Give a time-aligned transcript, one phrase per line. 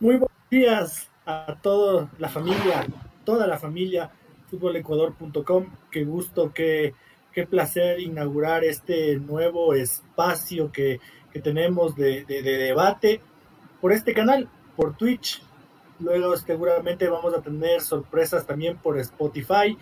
[0.00, 2.86] Muy buenos días a toda la familia,
[3.24, 4.10] toda la familia,
[4.50, 5.66] futbolecuador.com.
[5.90, 6.92] Qué gusto, qué,
[7.32, 11.00] qué placer inaugurar este nuevo espacio que,
[11.32, 13.22] que tenemos de, de, de, debate
[13.80, 15.42] por este canal, por Twitch.
[16.00, 19.78] Luego seguramente vamos a tener sorpresas también por Spotify.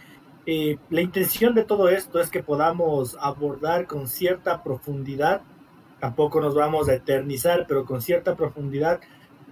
[0.46, 5.42] Eh, la intención de todo esto es que podamos abordar con cierta profundidad
[6.02, 8.98] tampoco nos vamos a eternizar, pero con cierta profundidad,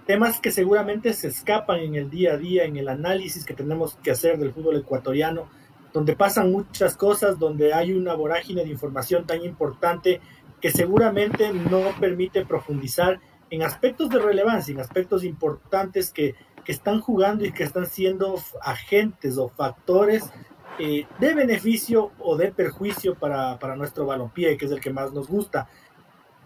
[0.05, 3.95] temas que seguramente se escapan en el día a día, en el análisis que tenemos
[4.03, 5.47] que hacer del fútbol ecuatoriano,
[5.93, 10.19] donde pasan muchas cosas, donde hay una vorágine de información tan importante
[10.59, 16.99] que seguramente no permite profundizar en aspectos de relevancia, en aspectos importantes que, que están
[16.99, 20.29] jugando y que están siendo agentes o factores
[20.79, 25.13] eh, de beneficio o de perjuicio para, para nuestro balompié, que es el que más
[25.13, 25.69] nos gusta.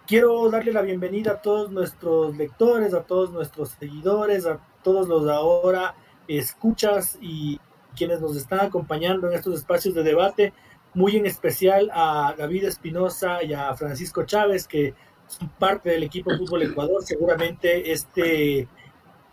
[0.07, 5.27] Quiero darle la bienvenida a todos nuestros lectores, a todos nuestros seguidores, a todos los
[5.27, 5.95] ahora
[6.27, 7.59] escuchas y
[7.95, 10.53] quienes nos están acompañando en estos espacios de debate,
[10.93, 14.93] muy en especial a David Espinosa y a Francisco Chávez, que
[15.25, 17.01] son parte del equipo Fútbol Ecuador.
[17.03, 18.67] Seguramente este,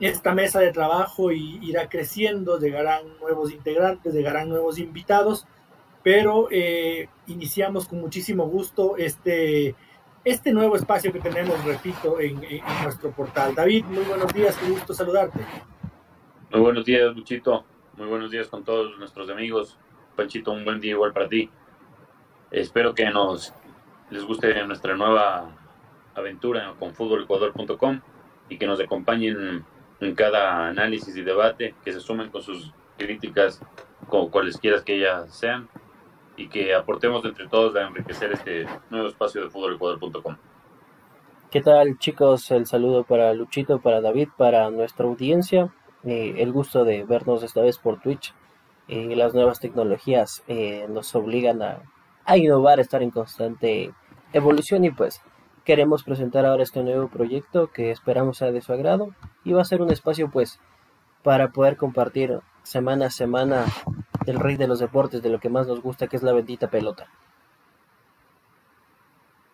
[0.00, 5.46] esta mesa de trabajo irá creciendo, llegarán nuevos integrantes, llegarán nuevos invitados,
[6.02, 9.74] pero eh, iniciamos con muchísimo gusto este
[10.24, 12.40] este nuevo espacio que tenemos, repito, en,
[12.82, 13.54] nuestro portal.
[13.54, 15.40] David, muy buenos días, qué gusto saludarte.
[16.50, 17.64] Muy buenos días, Luchito.
[17.96, 19.78] Muy buenos días con todos nuestros amigos.
[20.16, 21.50] Panchito, un buen día igual para ti.
[22.50, 23.52] Espero que nos
[24.10, 25.50] les guste nuestra nueva
[26.14, 28.00] aventura con futbolecuador.com
[28.48, 29.64] y que nos acompañen
[30.00, 33.60] en cada análisis y debate, que se sumen con sus críticas,
[34.30, 35.68] cualesquiera que ellas sean
[36.42, 40.36] y que aportemos entre todos a enriquecer este nuevo espacio de fútbolecuador.com.
[41.50, 42.50] ¿Qué tal chicos?
[42.50, 45.72] El saludo para Luchito, para David, para nuestra audiencia.
[46.04, 48.34] Eh, el gusto de vernos esta vez por Twitch.
[48.88, 51.82] Eh, las nuevas tecnologías eh, nos obligan a,
[52.24, 53.94] a innovar, a estar en constante
[54.32, 55.22] evolución y pues
[55.64, 59.14] queremos presentar ahora este nuevo proyecto que esperamos sea de su agrado
[59.44, 60.58] y va a ser un espacio pues
[61.22, 63.66] para poder compartir semana a semana
[64.24, 66.70] del rey de los deportes, de lo que más nos gusta, que es la bendita
[66.70, 67.08] pelota.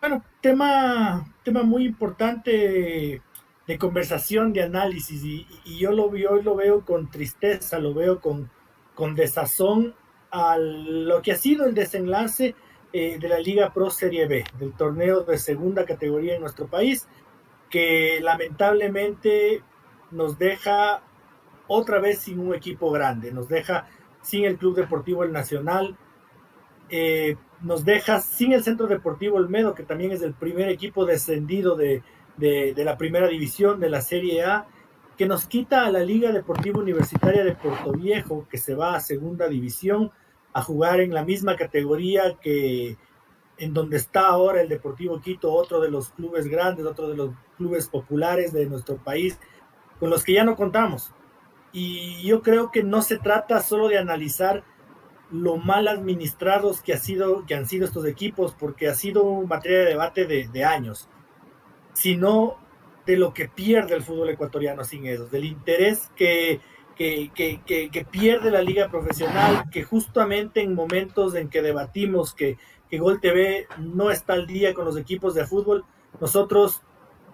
[0.01, 3.21] Bueno, tema, tema muy importante
[3.67, 5.45] de conversación, de análisis, y,
[5.77, 8.49] yo lo, yo lo veo con tristeza, lo veo con,
[8.95, 9.93] con desazón
[10.31, 12.55] a lo que ha sido el desenlace
[12.93, 17.07] eh, de la Liga Pro Serie B, del torneo de segunda categoría en nuestro país,
[17.69, 19.61] que lamentablemente
[20.11, 21.03] nos deja
[21.67, 23.87] otra vez sin un equipo grande, nos deja
[24.21, 25.97] sin el Club Deportivo El Nacional,
[26.89, 31.05] eh, nos deja sin el Centro Deportivo El Medo, que también es el primer equipo
[31.05, 32.03] descendido de,
[32.37, 34.67] la primera división de la Serie A,
[35.17, 39.01] que nos quita a la Liga Deportiva Universitaria de Puerto Viejo, que se va a
[39.01, 40.11] segunda división
[40.53, 42.97] a jugar en la misma categoría que
[43.57, 47.31] en donde está ahora el Deportivo Quito, otro de los clubes grandes, otro de los
[47.57, 49.37] clubes populares de nuestro país,
[49.99, 51.13] con los que ya no contamos.
[51.71, 54.63] Y yo creo que no se trata solo de analizar
[55.31, 59.79] lo mal administrados que, ha sido, que han sido estos equipos, porque ha sido materia
[59.79, 61.07] de debate de, años,
[61.93, 62.57] sino
[63.05, 66.61] de lo que pierde el fútbol ecuatoriano sin ellos, del interés que,
[66.95, 72.57] que, que, que, pierde la liga profesional, que justamente en momentos en que debatimos que,
[72.89, 75.85] que Gol TV no está al día con los equipos de fútbol,
[76.19, 76.81] nosotros,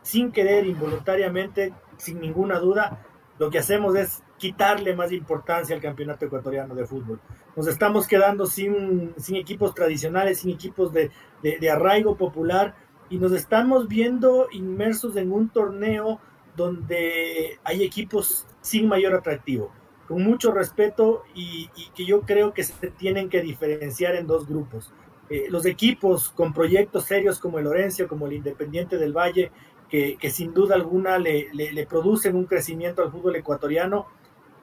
[0.02, 3.06] sin querer, involuntariamente, sin ninguna duda,
[3.40, 7.20] lo que hacemos es quitarle más importancia al campeonato ecuatoriano de fútbol.
[7.56, 11.12] Nos estamos quedando sin, sin equipos tradicionales, sin equipos de,
[11.42, 12.76] de, arraigo popular
[13.10, 16.20] y nos estamos viendo inmersos en un torneo
[16.56, 19.72] donde hay equipos sin mayor atractivo,
[20.08, 24.92] con mucho respeto y, que yo creo que se tienen que diferenciar en dos grupos.
[25.30, 29.52] Eh, los equipos con proyectos serios como el Orense, como el Independiente del Valle,
[29.90, 34.08] que, sin duda alguna le, le, producen un crecimiento al fútbol ecuatoriano,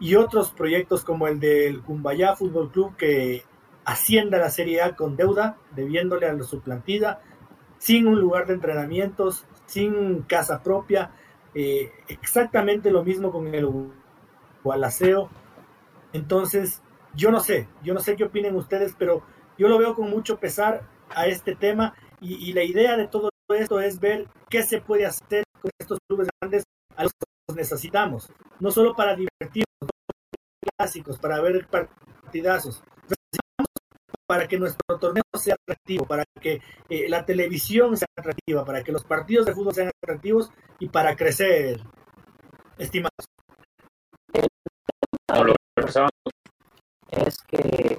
[0.02, 3.44] y otros proyectos como el del Cumbayá Fútbol Club, que
[3.84, 7.20] ascienda a la Serie A con deuda, debiéndole a su plantilla,
[7.78, 11.12] sin un lugar de entrenamientos, sin casa propia.
[11.54, 13.68] Eh, exactamente lo mismo con el
[14.64, 15.30] Gualaceo.
[16.12, 16.82] Entonces,
[17.14, 19.22] yo no sé, yo no sé qué opinen ustedes, pero
[19.56, 20.82] yo lo veo con mucho pesar
[21.14, 25.44] a este tema y, la idea de todo esto es ver qué se puede hacer
[25.60, 26.64] con estos clubes grandes
[26.96, 29.71] a los que necesitamos, no solo para divertirnos,
[30.76, 32.82] clásicos, para ver partidazos,
[34.26, 38.92] para que nuestro torneo sea atractivo, para que eh, la televisión sea atractiva, para que
[38.92, 41.80] los partidos de fútbol sean atractivos y para crecer,
[42.78, 43.26] estimados.
[47.10, 47.98] Es que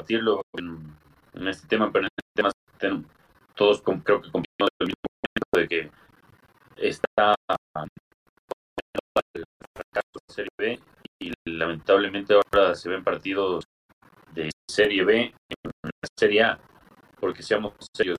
[0.00, 2.38] debatirlo en, este tema, pero en este
[2.78, 3.04] tema
[3.54, 5.90] todos creo que cumplimos el mismo momento de que
[6.76, 7.34] está
[9.34, 9.44] el
[9.74, 10.80] fracaso de Serie B
[11.20, 13.64] y lamentablemente ahora se ven partidos
[14.32, 16.58] de Serie B en la Serie A,
[17.20, 18.16] porque seamos serios,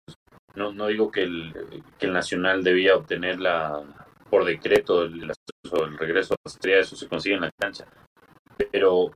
[0.55, 3.81] no, no digo que el, que el Nacional debía obtener la
[4.29, 7.85] por decreto el, el regreso a la Serie A, eso se consigue en la cancha,
[8.71, 9.11] pero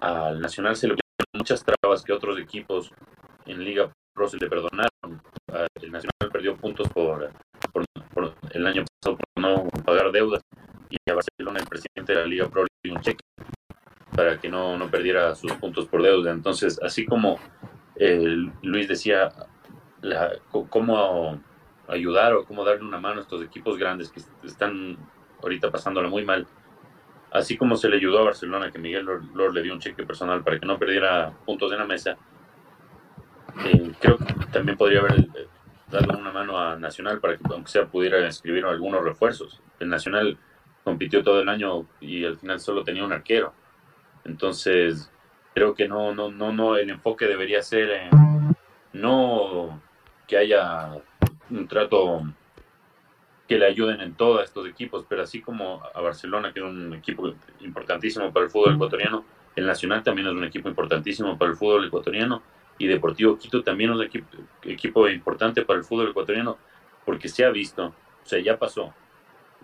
[0.00, 1.01] al Nacional se le
[1.32, 2.90] muchas trabas que otros equipos
[3.46, 5.22] en Liga Pro se le perdonaron.
[5.80, 7.30] El Nacional perdió puntos por,
[7.72, 10.42] por, el año pasado por no pagar deudas
[10.88, 13.24] y a Barcelona el presidente de la Liga Pro le dio un cheque
[14.14, 16.30] para que no, no perdiera sus puntos por deuda.
[16.32, 17.38] Entonces, así como
[17.96, 19.32] eh, Luis decía,
[20.02, 21.40] la, cómo
[21.88, 24.98] ayudar o cómo darle una mano a estos equipos grandes que están
[25.42, 26.46] ahorita pasándola muy mal
[27.32, 30.42] así como se le ayudó a Barcelona que Miguel Lord, le dio un cheque personal
[30.44, 32.16] para que no perdiera puntos en la mesa,
[33.64, 35.48] eh, creo que también podría haber eh,
[35.90, 39.60] dado una mano a Nacional para que aunque sea pudiera escribir algunos refuerzos.
[39.80, 40.38] El Nacional
[40.84, 43.54] compitió todo el año y al final solo tenía un arquero.
[44.24, 45.10] Entonces,
[45.54, 48.10] creo que no, no, no, no, el enfoque debería ser
[48.92, 49.80] no
[50.26, 50.92] que haya
[51.50, 52.22] un trato
[53.52, 56.94] que le ayuden en todos estos equipos, pero así como a Barcelona, que es un
[56.94, 61.58] equipo importantísimo para el fútbol ecuatoriano, el Nacional también es un equipo importantísimo para el
[61.58, 62.42] fútbol ecuatoriano
[62.78, 64.26] y Deportivo Quito también es un equipo,
[64.62, 66.56] equipo importante para el fútbol ecuatoriano
[67.04, 68.94] porque se ha visto, o sea, ya pasó.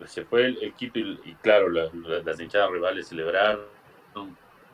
[0.05, 3.65] Se fue el, Quito y, claro, las hinchadas rivales celebraron,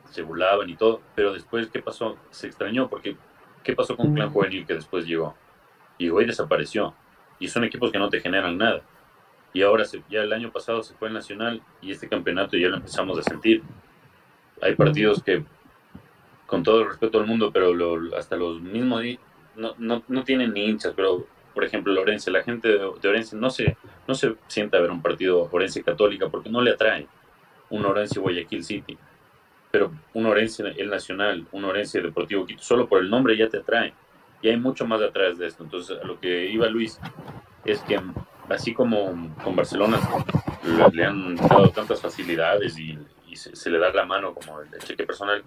[0.09, 2.17] se burlaban y todo, pero después, ¿qué pasó?
[2.31, 3.15] Se extrañó porque
[3.63, 5.35] ¿qué pasó con Clan Juvenil que después llegó?
[5.97, 6.93] y hoy desapareció.
[7.39, 8.81] Y son equipos que no te generan nada
[9.55, 12.75] y ahora ya el año pasado se fue el Nacional y este campeonato ya lo
[12.75, 13.63] empezamos a sentir.
[14.61, 15.45] Hay partidos que,
[16.45, 17.73] con todo el respeto al mundo, pero
[18.17, 19.01] hasta los mismos
[19.55, 23.49] no, no, no, tienen ni hinchas, pero por ejemplo Lorense, la gente de, Orense no
[23.49, 23.77] se,
[24.09, 27.07] no se sienta a ver un partido Orense Católica porque no le atrae
[27.69, 28.97] un Orense Guayaquil City.
[29.71, 33.59] pero un Orense, el Nacional, un Orense Deportivo Quito, solo por el nombre ya te
[33.59, 33.93] atrae.
[34.41, 35.63] Y hay mucho más atrás de esto.
[35.63, 36.99] Entonces, a lo que iba Luis
[37.63, 37.95] es que
[38.49, 39.99] así como con Barcelona
[40.93, 42.97] le, han dado tantas facilidades y,
[43.35, 45.43] se, le da la mano como el, cheque personal,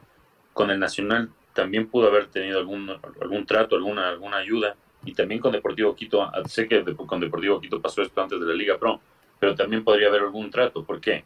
[0.53, 2.91] con el Nacional también pudo haber tenido algún,
[3.21, 4.77] algún trato, alguna, alguna ayuda.
[5.05, 8.47] Y también con Deportivo Quito, ah, sé que con Deportivo Quito pasó esto antes de
[8.47, 9.01] la Liga Pro,
[9.39, 10.85] pero también podría haber algún trato.
[10.85, 11.25] ¿Por qué?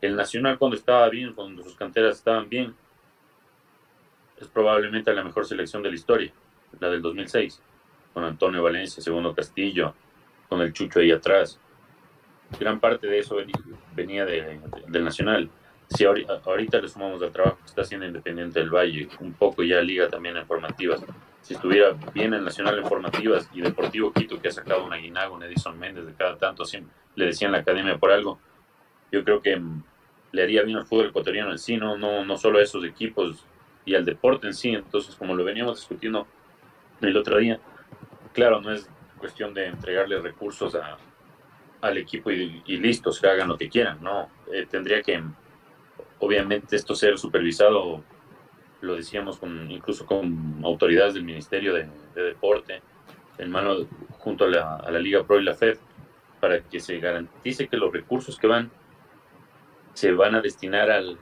[0.00, 2.74] El Nacional cuando estaba bien, cuando sus canteras estaban bien,
[4.40, 6.32] es probablemente la mejor selección de la historia,
[6.78, 7.60] la del 2006,
[8.14, 9.94] con Antonio Valencia, Segundo Castillo,
[10.48, 11.58] con el Chucho ahí atrás.
[12.58, 13.36] Gran parte de eso
[13.94, 15.50] venía del Nacional.
[15.90, 19.80] Si ahorita, le sumamos al trabajo que está haciendo Independiente del Valle, un poco ya
[19.80, 21.02] Liga también en formativas,
[21.40, 25.34] si estuviera bien el Nacional en formativas y Deportivo Quito que ha sacado un aguinago,
[25.34, 26.64] un Edison Méndez de cada tanto,
[27.14, 28.38] le decían la academia por algo,
[29.10, 29.58] yo creo que
[30.32, 33.44] le haría bien al fútbol ecuatoriano en sí, no, no, no solo a esos equipos
[33.84, 34.70] y al deporte en sí.
[34.70, 36.26] Entonces, como lo veníamos discutiendo
[37.00, 37.58] el otro día,
[38.34, 38.88] claro, no es
[39.18, 40.96] cuestión de entregarle recursos a,
[41.80, 44.28] al equipo y, listo, se hagan lo que quieran, no.
[44.52, 45.22] Eh, tendría que,
[46.18, 48.02] obviamente, esto ser supervisado,
[48.80, 52.82] lo decíamos con, incluso con autoridades del Ministerio de, Deporte,
[53.38, 53.86] en mano
[54.18, 55.78] junto a la Liga Pro y la FED,
[56.40, 58.70] para que se garantice que los recursos que van
[59.94, 61.18] se van a destinar al,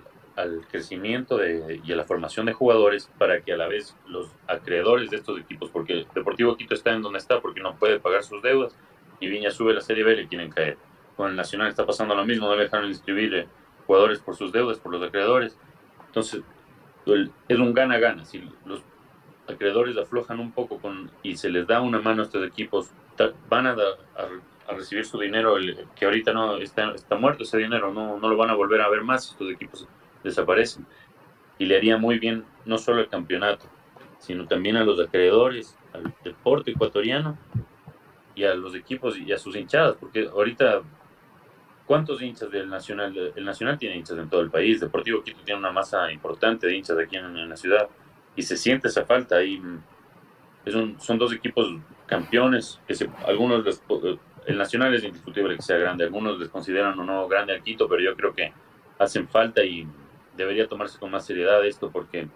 [0.70, 5.10] crecimiento de, y a la formación de jugadores para que a la vez los acreedores
[5.10, 8.42] de estos equipos, porque Deportivo Quito está en donde está porque no puede pagar sus
[8.42, 8.76] deudas
[9.18, 10.76] y Viña sube la Serie B y le quieren caer.
[11.16, 13.46] Con el Nacional está pasando lo mismo, no dejaron inscribir
[13.86, 15.56] jugadores por sus deudas, por los acreedores.
[16.06, 16.42] Entonces,
[17.48, 18.26] es un gana-gana.
[18.26, 18.82] Si los
[19.48, 22.90] acreedores aflojan un poco con, y se les da una mano a estos equipos,
[23.48, 24.28] van a, a
[24.68, 28.28] a recibir su dinero, el, que ahorita no está, está muerto ese dinero, no, no
[28.28, 29.86] lo van a volver a ver más, estos equipos
[30.26, 30.86] desaparecen.
[31.58, 33.66] Y le haría muy bien no solo al campeonato,
[34.18, 37.38] sino también a los acreedores, al deporte ecuatoriano
[38.34, 40.82] y a los equipos y a sus hinchadas, porque ahorita,
[41.86, 43.32] ¿cuántos hinchas del Nacional?
[43.34, 46.76] El Nacional tiene hinchas en todo el país, Deportivo Quito tiene una masa importante de
[46.76, 47.88] hinchas aquí en, la ciudad
[48.34, 49.40] y se siente esa falta.
[49.40, 51.72] Es son dos equipos
[52.06, 53.80] campeones que algunos
[54.46, 56.04] el Nacional es indiscutible que sea grande.
[56.04, 58.52] Algunos les consideran o no grande al Quito, pero yo creo que
[58.98, 59.86] hacen falta y
[60.36, 62.28] debería tomarse con más seriedad esto porque,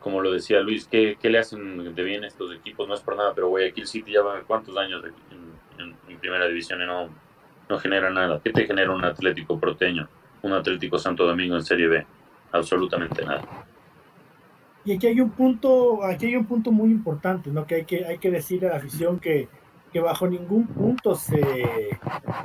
[0.00, 2.88] como lo decía Luis, ¿qué, le hacen de bien estos equipos?
[2.88, 5.50] No es por nada, pero Guayaquil City ya va cuántos años en,
[6.20, 7.08] primera división y no,
[7.68, 8.40] no genera nada.
[8.44, 10.06] ¿Qué te genera un Atlético Proteño,
[10.42, 12.06] un Atlético Santo Domingo en Serie B?
[12.52, 13.42] Absolutamente nada.
[14.84, 17.66] Y aquí hay un punto, aquí hay un punto muy importante, ¿no?
[17.66, 19.48] Que hay que, hay que decir a la afición que
[19.92, 21.98] que bajo ningún punto se,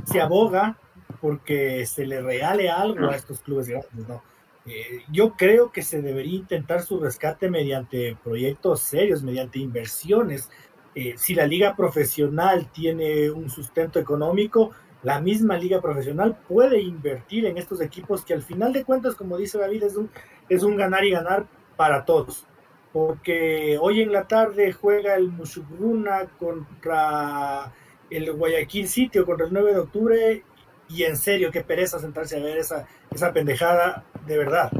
[0.05, 0.77] se aboga
[1.21, 4.21] porque se le regale algo a estos clubes grandes, ¿no?
[4.65, 10.49] Eh, yo creo que se debería intentar su rescate mediante proyectos serios, mediante inversiones.
[10.95, 14.71] Eh, si la liga profesional tiene un sustento económico,
[15.03, 19.37] la misma liga profesional puede invertir en estos equipos que al final de cuentas, como
[19.37, 20.09] dice David, es un,
[20.49, 21.45] es un ganar y ganar
[21.75, 22.47] para todos
[22.95, 27.73] porque hoy en la tarde juega el Mushugruna contra
[28.09, 30.43] el Guayaquil City o contra el 9 de octubre
[30.87, 34.71] y en serio, qué pereza sentarse a ver esa, esa pendejada, de verdad,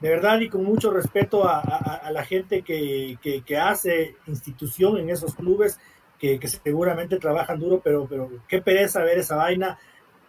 [0.00, 5.34] de verdad y con mucho respeto a, la gente que, que, hace institución en esos
[5.34, 5.78] clubes,
[6.18, 9.78] que, que, seguramente trabajan duro, pero, pero qué pereza ver esa vaina.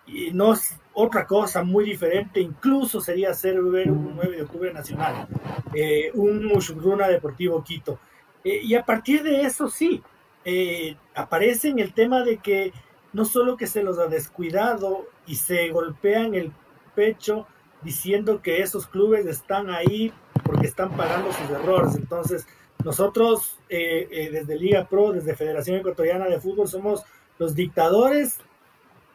[0.06, 0.54] Y no,
[0.94, 5.28] otra cosa muy diferente, incluso sería hacer ver un 9 de octubre nacional,
[5.74, 8.00] eh, un Mushugruna Deportivo Quito.
[8.44, 10.04] Eh, y a partir de eso sí,
[10.46, 12.74] eh, aparece en el tema de que
[13.12, 16.52] no solo que se los ha descuidado y se golpean el
[16.96, 17.48] pecho
[17.82, 20.14] diciendo que esos clubes están ahí
[20.44, 21.96] porque están pagando sus errores.
[21.96, 22.48] Entonces,
[22.84, 27.04] nosotros desde Liga Pro, desde Federación Ecuatoriana de Fútbol, somos
[27.40, 28.38] los dictadores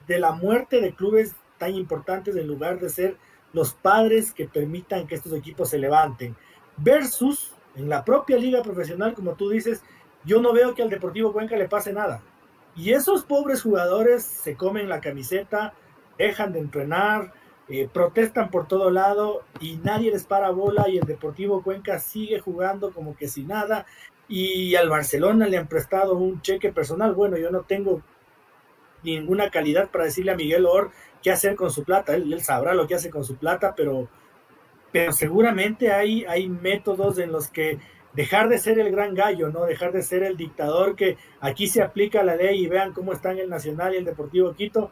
[0.07, 3.17] de la muerte de clubes tan importantes en lugar de ser
[3.53, 6.37] los padres que permitan que estos equipos se levanten.
[6.77, 9.83] Versus en la propia liga profesional, como tú dices,
[10.25, 12.23] yo no veo que al Deportivo Cuenca le pase nada.
[12.77, 15.75] Y esos pobres jugadores se comen la camiseta,
[16.19, 17.33] dejan de entrenar,
[17.69, 22.41] eh, protestan por todo lado y nadie les para bola y el Deportivo Cuenca sigue
[22.41, 23.87] jugando como que sin nada.
[24.27, 27.15] Y al Barcelona le han prestado un cheque personal.
[27.15, 28.03] Bueno, yo no tengo
[29.03, 30.91] ninguna calidad para decirle a Miguel Or
[31.23, 32.15] qué hacer con su plata.
[32.15, 34.09] Él, sabrá lo que hace con su plata, pero,
[34.93, 37.79] pero seguramente hay, hay métodos en los que
[38.13, 39.65] dejar de ser el gran gallo, ¿no?
[39.65, 43.39] Dejar de ser el dictador que aquí se aplica la ley y vean cómo están
[43.39, 44.91] el Nacional y el Deportivo Quito.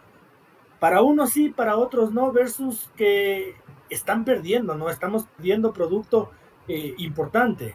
[0.86, 3.56] Para unos sí, para otros no, versus que
[3.90, 4.88] están perdiendo, ¿no?
[4.88, 6.30] Estamos perdiendo producto
[6.68, 7.74] eh, importante.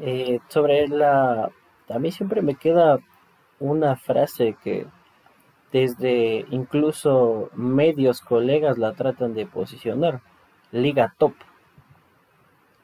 [0.00, 1.52] Eh, sobre la...
[1.88, 2.98] A mí siempre me queda
[3.60, 4.84] una frase que
[5.70, 10.20] desde incluso medios colegas la tratan de posicionar.
[10.72, 11.34] Liga top.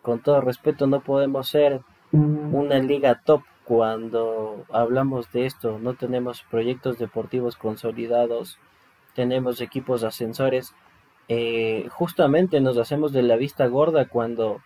[0.00, 1.80] Con todo respeto, no podemos ser
[2.12, 5.80] una liga top cuando hablamos de esto.
[5.80, 8.60] No tenemos proyectos deportivos consolidados,
[9.14, 10.74] tenemos equipos ascensores.
[11.28, 14.60] Eh, justamente nos hacemos de la vista gorda cuando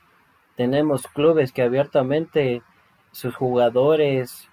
[0.57, 2.63] tenemos clubes que abiertamente
[3.13, 4.49] sus jugadores,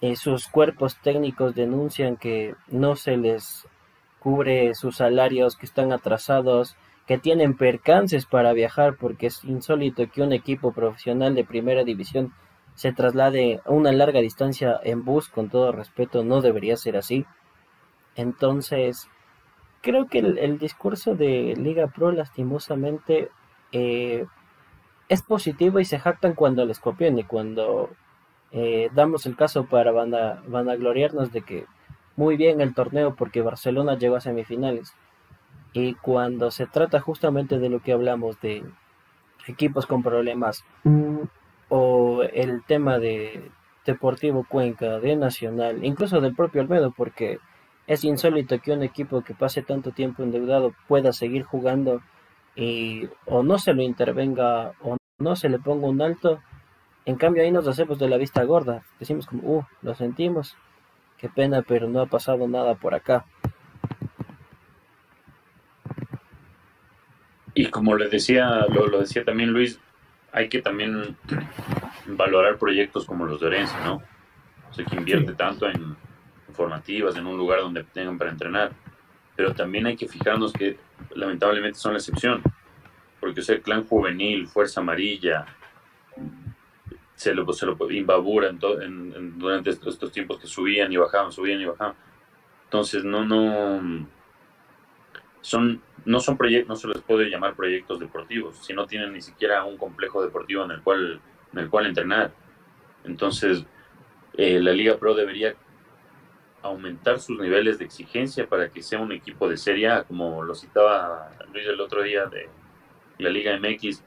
[0.00, 3.66] eh, sus cuerpos técnicos denuncian que no se les
[4.18, 6.76] cubre sus salarios, que están atrasados,
[7.06, 12.32] que tienen percances para viajar, porque es insólito que un equipo profesional de primera división
[12.74, 17.26] se traslade a una larga distancia en bus, con todo respeto, no debería ser así.
[18.16, 19.08] Entonces,
[19.80, 23.30] creo que el, discurso de Liga Pro lastimosamente
[23.72, 24.26] eh,
[25.08, 27.90] es positivo y se jactan cuando les copian y cuando
[28.52, 31.66] eh, damos el caso para van a, van de que
[32.16, 34.94] muy bien el torneo porque Barcelona llegó a semifinales.
[35.72, 38.62] Y cuando se trata justamente de lo que hablamos de
[39.46, 40.64] equipos con problemas
[41.68, 43.50] o el tema de
[43.86, 47.38] Deportivo Cuenca, de Nacional, incluso del propio Almedo, porque
[47.86, 52.00] es insólito que un equipo que pase tanto tiempo endeudado pueda seguir jugando
[52.54, 56.40] y o no se lo intervenga o no se le ponga un alto.
[57.04, 60.56] En cambio ahí nos hacemos de la vista gorda, decimos como, uh, lo sentimos,
[61.18, 63.24] qué pena, pero no ha pasado nada por acá.
[67.54, 69.80] Y como le decía, lo, lo decía también Luis,
[70.32, 71.16] hay que también
[72.06, 74.02] valorar proyectos como los de Orense, ¿no?
[74.70, 75.96] O sea, que invierte tanto en
[76.52, 78.72] formativas, en un lugar donde tengan para entrenar.
[79.36, 80.78] Pero también hay que fijarnos que
[81.14, 82.42] lamentablemente son la excepción.
[83.20, 85.46] Porque o sea, el clan juvenil, Fuerza Amarilla,
[87.14, 91.60] se lo, se lo imbabura en, durante estos, estos, tiempos que subían y bajaban, subían
[91.60, 91.94] y bajaban.
[92.64, 94.06] Entonces, no, no
[95.40, 99.20] son no son proyectos, no se les puede llamar proyectos deportivos, si no tienen ni
[99.20, 101.20] siquiera un complejo deportivo en el cual,
[101.52, 102.32] en el cual entrenar.
[103.04, 103.64] Entonces,
[104.34, 105.54] eh, la Liga Pro debería
[106.62, 110.54] aumentar sus niveles de exigencia para que sea un equipo de Serie A, como lo
[110.54, 112.48] citaba Luis el otro día de
[113.18, 114.02] la Liga MX,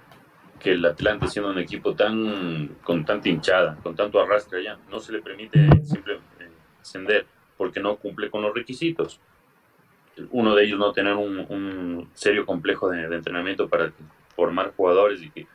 [0.60, 5.00] que el Atlante siendo un equipo tan con tanta hinchada, con tanto arrastre allá, no
[5.00, 6.50] se le permite simplemente
[6.82, 7.26] ascender
[7.58, 9.20] porque no cumple con los requisitos.
[10.32, 13.91] Uno de ellos no tener un, serio complejo de, entrenamiento para
[14.36, 15.48] formar jugadores y que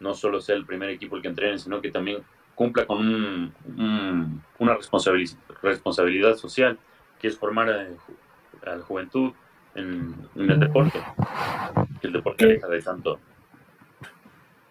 [0.00, 2.22] no solo sea el primer equipo el que entrene, sino que también
[2.56, 3.52] cumpla con
[4.58, 4.74] una
[5.62, 6.76] responsabilidad, social,
[7.20, 7.86] que es formar a,
[8.64, 9.32] la juventud
[9.76, 10.98] en, el deporte,
[12.00, 13.20] que el deporte deja de tanto.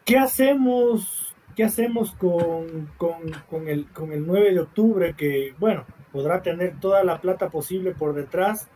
[0.04, 6.42] ¿Qué hacemos, qué hacemos con, con, el, con el 9 de octubre que, bueno, podrá
[6.42, 8.68] tener toda la plata posible por detrás,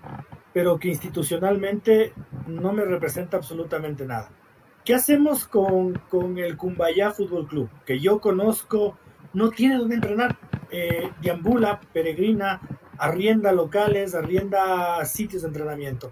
[0.53, 2.13] pero que institucionalmente
[2.47, 4.29] no me representa absolutamente nada.
[4.89, 7.69] ¿Qué hacemos con, con el Cumbayá Fútbol Club?
[7.85, 8.97] Que yo conozco,
[9.35, 10.35] no tiene donde entrenar.
[10.71, 11.11] Eh,
[11.93, 12.59] peregrina,
[12.97, 16.11] arrienda locales, arrienda sitios de entrenamiento.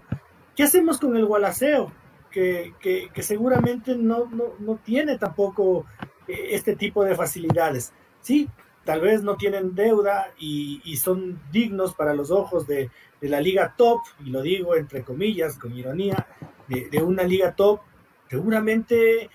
[0.54, 1.90] ¿Qué hacemos con el Gualaceo?
[2.30, 5.84] Que, que, seguramente no, no, no, tiene tampoco
[6.28, 7.92] eh, este tipo de facilidades.
[8.20, 8.48] Sí,
[8.84, 13.40] tal vez no tienen deuda y, y son dignos para los ojos de, de la
[13.40, 16.28] liga top, y lo digo entre comillas, con ironía,
[16.68, 17.80] de, una liga top,
[18.28, 19.30] seguramente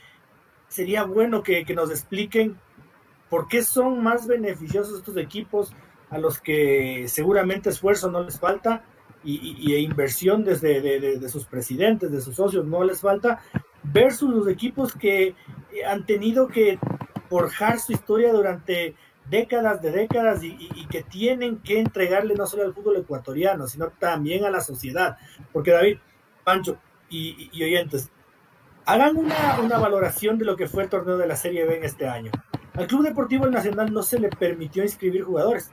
[0.68, 2.58] sería bueno que, nos expliquen
[3.30, 5.74] por qué son más beneficiosos estos equipos
[6.10, 8.84] a los que seguramente esfuerzo no les falta
[9.24, 13.42] y, e inversión desde de, sus presidentes, de sus socios no les falta,
[13.84, 15.36] versus los equipos que
[15.88, 16.78] han tenido que
[17.30, 18.96] forjar su historia durante
[19.30, 24.46] décadas de décadas y, que tienen que entregarle no solo al fútbol ecuatoriano, sino también
[24.46, 25.18] a la sociedad.
[25.52, 25.98] Porque David,
[26.44, 26.78] Pancho
[27.10, 28.12] y, oyentes,
[28.86, 31.84] hagan una, una, valoración de lo que fue el torneo de la Serie B en
[31.84, 32.32] este año.
[32.74, 35.72] Al Club Deportivo Nacional no se le permitió inscribir jugadores.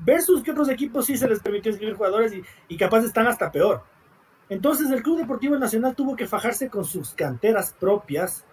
[0.00, 3.50] Versus que otros equipos sí se les permitió inscribir jugadores y, y capaz están hasta
[3.50, 3.82] peor.
[4.48, 8.44] Entonces el Club Deportivo Nacional tuvo que fajarse con sus canteras propias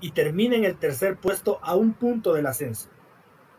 [0.00, 2.88] y termina en el tercer puesto a un punto del ascenso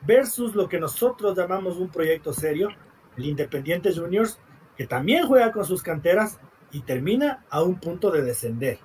[0.02, 2.70] versus lo que nosotros llamamos un proyecto serio,
[3.16, 4.40] el Independiente Juniors,
[4.76, 6.40] que también juega con sus canteras
[6.72, 8.80] y termina a un punto de descender.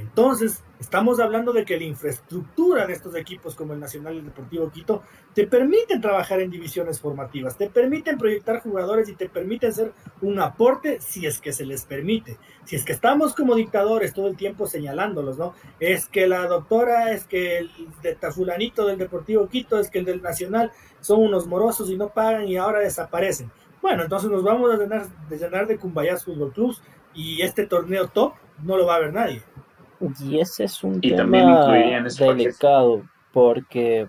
[0.00, 4.24] Entonces, Estamos hablando de que la infraestructura de estos equipos como el Nacional y el
[4.24, 5.02] Deportivo Quito
[5.34, 10.40] te permiten trabajar en divisiones formativas, te permiten proyectar jugadores y te permiten ser un
[10.40, 12.38] aporte si es que se les permite.
[12.64, 15.52] Si es que estamos como dictadores todo el tiempo señalándolos, ¿no?
[15.80, 17.70] Es que la doctora, es que el
[18.02, 22.08] de Tafulanito del Deportivo Quito, es que el del Nacional son unos morosos y no
[22.08, 23.52] pagan y ahora desaparecen.
[23.82, 26.74] Bueno, entonces nos vamos a llenar de, llenar Cumbayas Fútbol Club
[27.12, 28.32] y este torneo top
[28.64, 29.42] no lo va a ver nadie.
[30.00, 31.66] Y ese es un tema
[32.18, 34.08] delicado porque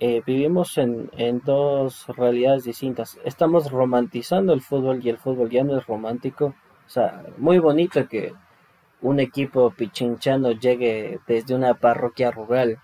[0.00, 3.18] eh, vivimos en, en, dos realidades distintas.
[3.24, 6.54] Estamos romantizando el fútbol y el fútbol ya no es romántico.
[6.86, 8.32] O sea, muy bonito que
[9.02, 12.78] un equipo pichinchano llegue desde una parroquia rural.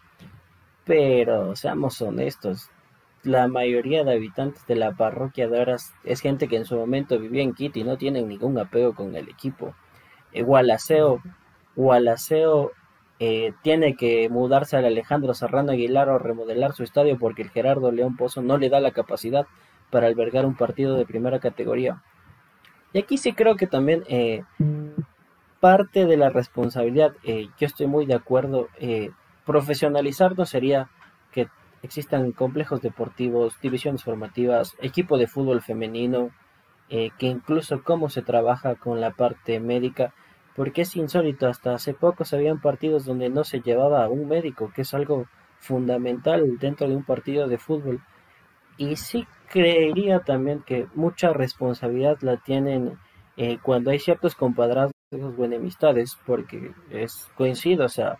[0.84, 2.68] Pero seamos honestos,
[3.22, 7.18] la mayoría de habitantes de la parroquia de Horas es gente que en su momento
[7.18, 9.74] vivía en Quito y no tienen ningún apego con el equipo.
[10.32, 11.22] Igual aseo
[11.76, 12.72] Gualaceo
[13.24, 17.92] eh, tiene que mudarse al Alejandro Serrano Aguilar o remodelar su estadio porque el Gerardo
[17.92, 19.46] León Pozo no le da la capacidad
[19.90, 22.02] para albergar un partido de primera categoría.
[22.92, 24.42] Y aquí sí creo que también eh,
[25.60, 28.68] parte de la responsabilidad, eh, yo estoy muy de acuerdo,
[29.46, 30.90] profesionalizarnos sería
[31.30, 31.48] que
[31.82, 36.30] existan complejos deportivos, divisiones formativas, equipo de fútbol femenino,
[36.88, 40.12] que incluso cómo se trabaja con la parte médica
[40.54, 44.28] porque es insólito, hasta hace poco se habían partidos donde no se llevaba a un
[44.28, 45.26] médico, que es algo
[45.58, 48.00] fundamental dentro de un partido de fútbol.
[48.76, 52.98] Y sí creería también que mucha responsabilidad la tienen
[53.36, 58.18] eh, cuando hay ciertos compadrazgos o enemistades, porque es coincido, o sea,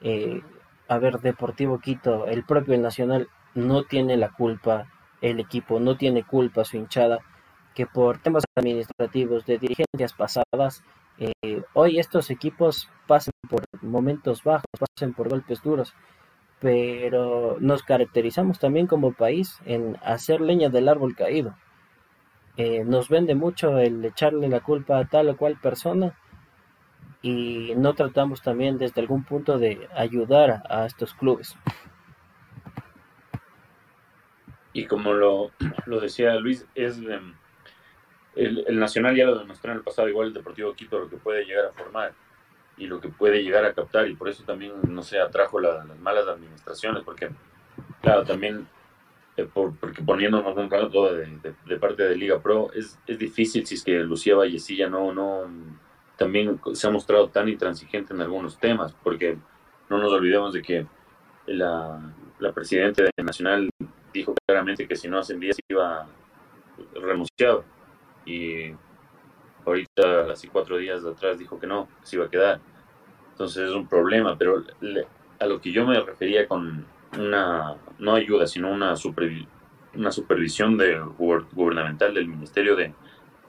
[0.00, 0.42] eh,
[0.88, 4.88] a ver, Deportivo Quito, el propio Nacional no tiene la culpa,
[5.20, 7.18] el equipo no tiene culpa, su hinchada,
[7.74, 10.82] que por temas administrativos de dirigencias pasadas
[11.20, 15.94] eh, hoy estos equipos pasan por momentos bajos, pasan por golpes duros,
[16.60, 21.54] pero nos caracterizamos también como país en hacer leña del árbol caído.
[22.56, 26.18] Eh, nos vende mucho el echarle la culpa a tal o cual persona
[27.20, 31.54] y no tratamos también desde algún punto de ayudar a, estos clubes.
[34.72, 35.50] Y como lo,
[35.84, 36.96] lo decía Luis, es...
[36.98, 37.34] Em,
[38.34, 41.44] el, Nacional ya lo demostró en el pasado, igual el Deportivo Quito, lo que puede
[41.44, 42.12] llegar a formar
[42.76, 45.86] y lo que puede llegar a captar, y por eso también, no sé, atrajo las
[45.98, 47.28] malas administraciones, porque,
[48.00, 48.66] claro, también,
[49.36, 53.74] eh, porque poniéndonos un rato de, de, parte de Liga Pro, es, es difícil si
[53.74, 55.42] es que Lucía Vallecilla no, no,
[56.16, 59.36] también se ha mostrado tan intransigente en algunos temas, porque
[59.90, 60.86] no nos olvidemos de que
[61.46, 62.00] la,
[62.38, 63.68] la presidenta de Nacional
[64.14, 66.06] dijo claramente que si no ascendía se iba
[66.94, 67.64] renunciado
[68.30, 68.74] y
[69.66, 72.60] ahorita, hace cuatro días de atrás, dijo que no, se iba a quedar.
[73.32, 74.62] Entonces es un problema, pero
[75.38, 76.86] a lo que yo me refería con
[77.18, 78.94] una, no ayuda, sino una,
[79.94, 80.78] una supervisión
[81.18, 82.94] gubernamental del Ministerio de,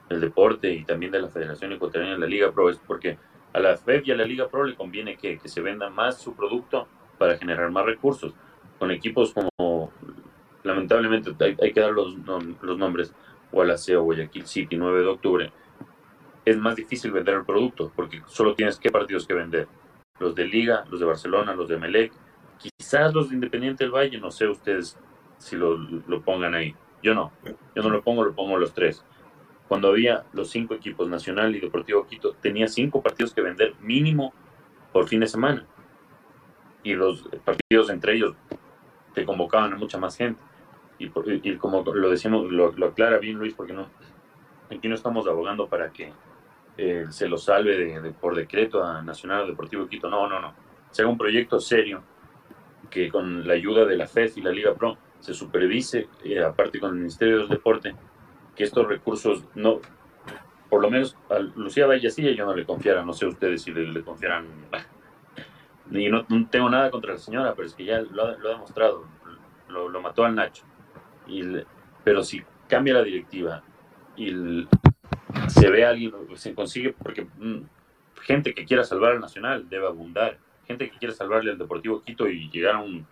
[0.08, 3.18] del Deporte y también de la Federación Ecuatoriana de la Liga Pro, es porque
[3.52, 6.20] a la FED y a la Liga Pro le conviene que, que se venda más
[6.20, 8.34] su producto para generar más recursos.
[8.78, 9.92] Con equipos como,
[10.64, 12.16] lamentablemente, hay, hay que dar los,
[12.62, 13.14] los nombres,
[13.52, 15.52] o Guayaquil City, 9 de octubre,
[16.44, 19.68] es más difícil vender el producto porque solo tienes qué partidos que vender.
[20.18, 22.12] Los de Liga, los de Barcelona, los de Melec,
[22.58, 24.98] quizás los de Independiente del Valle, no sé ustedes
[25.38, 26.74] si lo, lo pongan ahí.
[27.02, 27.32] Yo no,
[27.74, 29.04] yo no lo pongo, lo pongo los tres.
[29.68, 34.32] Cuando había los cinco equipos, Nacional y Deportivo Quito, tenía cinco partidos que vender mínimo
[34.92, 35.66] por fin de semana.
[36.84, 38.34] Y los partidos entre ellos
[39.14, 40.40] te convocaban a mucha más gente
[40.98, 43.88] y, como lo decimos, lo, aclara bien Luis, porque no,
[44.70, 46.12] aquí no estamos abogando para que
[46.76, 50.54] eh, se lo salve de, por decreto a Nacional Deportivo Quito, no, no, no,
[50.90, 52.02] sea un proyecto serio
[52.90, 56.78] que con la ayuda de la FED y la Liga Pro se supervise, eh, aparte
[56.78, 57.94] con el Ministerio del Deporte,
[58.54, 59.80] que estos recursos no,
[60.68, 63.86] por lo menos a Lucía Vallecilla yo no le confiara, no sé ustedes si le,
[63.90, 64.46] le confiaran,
[65.90, 69.06] y no, tengo nada contra la señora, pero es que ya lo, ha demostrado,
[69.68, 70.64] lo mató al Nacho
[72.04, 73.62] pero si cambia la directiva
[74.16, 74.66] y
[75.48, 77.62] se ve alguien, se consigue, porque mm,
[78.22, 82.28] gente que quiera salvar al Nacional debe abundar, gente que quiera salvarle al Deportivo Quito
[82.28, 83.06] y llegar a un,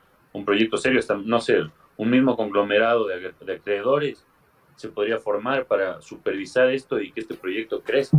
[0.45, 1.63] proyecto serio, no sé,
[1.97, 4.27] un mismo conglomerado de, acreedores
[4.77, 8.17] se podría formar para supervisar esto y que este proyecto crezca.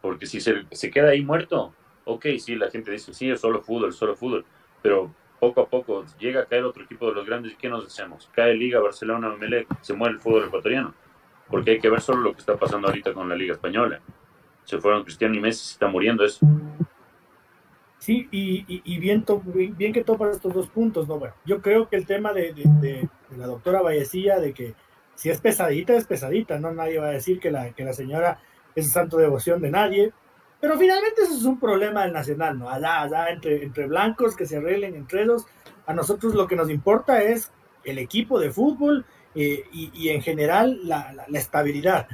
[0.00, 1.72] Porque si se, se queda ahí muerto,
[2.04, 4.44] ok, sí, la gente dice, sí, es solo fútbol, solo fútbol,
[4.82, 7.86] pero poco a poco llega a caer otro equipo de los grandes y ¿qué nos
[7.86, 8.30] hacemos?
[8.32, 10.94] Cae Liga, Barcelona, Melec, se muere el fútbol ecuatoriano.
[11.48, 14.00] Porque hay que ver solo lo que está pasando ahorita con la Liga Española.
[14.64, 16.46] Se fueron Cristiano y Messi, se está muriendo eso.
[17.98, 19.24] Sí, y, bien,
[19.76, 21.18] bien que topa estos dos puntos, ¿no?
[21.18, 24.74] Bueno, yo creo que el tema de, la doctora Vallecilla, de que
[25.14, 26.70] si es pesadita, es pesadita, ¿no?
[26.70, 28.40] Nadie va a decir que la, que la señora
[28.74, 30.12] es santo devoción de nadie,
[30.64, 32.70] pero finalmente eso es un problema del Nacional, ¿no?
[32.70, 35.44] Allá, allá, entre, entre blancos que se arreglen entre ellos,
[35.84, 37.52] a nosotros lo que nos importa es
[37.84, 42.08] el equipo de fútbol eh, y, en general la, estabilidad.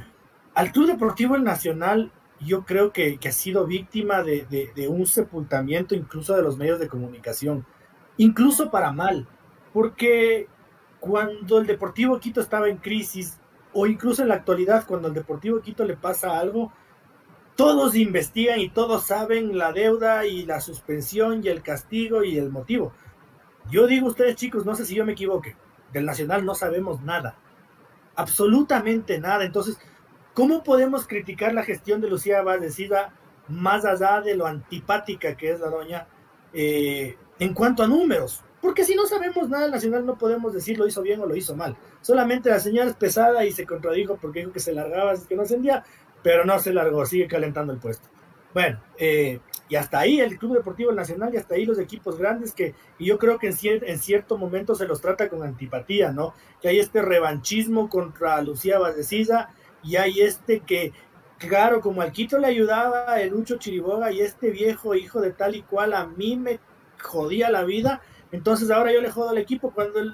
[0.53, 2.11] Al Club Deportivo El Nacional
[2.41, 7.65] yo creo que, ha sido víctima de, un sepultamiento incluso de los medios de comunicación,
[8.17, 9.29] incluso para mal,
[9.71, 10.49] porque
[10.99, 13.39] cuando el Deportivo Quito estaba en crisis,
[13.71, 16.73] o incluso en la actualidad, cuando al Deportivo Quito le pasa algo,
[17.61, 22.49] todos investigan y todos saben la deuda y la suspensión y el castigo y el
[22.49, 22.91] motivo.
[23.69, 25.55] Yo digo ustedes chicos, no sé si yo me equivoque,
[25.93, 27.35] del Nacional no sabemos nada,
[28.15, 29.45] absolutamente nada.
[29.45, 29.77] Entonces,
[30.33, 33.13] ¿cómo podemos criticar la gestión de Lucía Valdecida
[33.47, 36.07] más allá de lo antipática que es la doña
[36.53, 38.43] eh, en cuanto a números?
[38.59, 41.35] Porque si no sabemos nada del Nacional no podemos decir lo hizo bien o lo
[41.35, 41.77] hizo mal.
[42.01, 45.43] Solamente la señal es pesada y se contradijo porque dijo que se largaba, que no
[45.43, 45.83] ascendía,
[46.23, 48.07] pero no se largó, sigue calentando el puesto.
[48.53, 52.53] Bueno, eh, y hasta ahí el Club Deportivo Nacional y hasta ahí los equipos grandes
[52.53, 56.33] que y yo creo que en, en cierto momento se los trata con antipatía, ¿no?
[56.61, 59.49] Que hay este revanchismo contra Lucía Valdecisa
[59.81, 60.91] y hay este que,
[61.37, 65.55] claro, como al Quito le ayudaba el Lucho Chiriboga y este viejo hijo de tal
[65.55, 66.59] y cual a mí me
[67.01, 70.13] jodía la vida, entonces ahora yo le jodo al equipo cuando el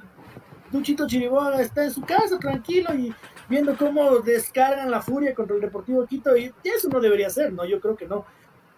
[0.71, 3.13] Luchito Chiriboga está en su casa tranquilo y
[3.49, 7.65] viendo cómo descargan la furia contra el Deportivo Quito y eso no debería ser, ¿no?
[7.65, 8.25] Yo creo que no.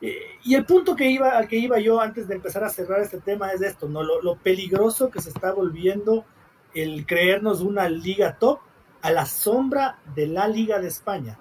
[0.02, 3.02] Eh, y el punto que iba, al que iba yo antes de empezar a cerrar
[3.02, 4.02] este tema es esto, ¿no?
[4.04, 6.26] Lo, peligroso que se está volviendo
[6.74, 8.60] el creernos una liga top
[9.02, 11.40] a la sombra de la Liga de España.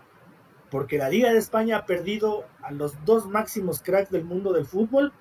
[0.70, 4.66] Porque la Liga de España ha perdido a los dos máximos cracks del mundo del
[4.66, 5.12] fútbol.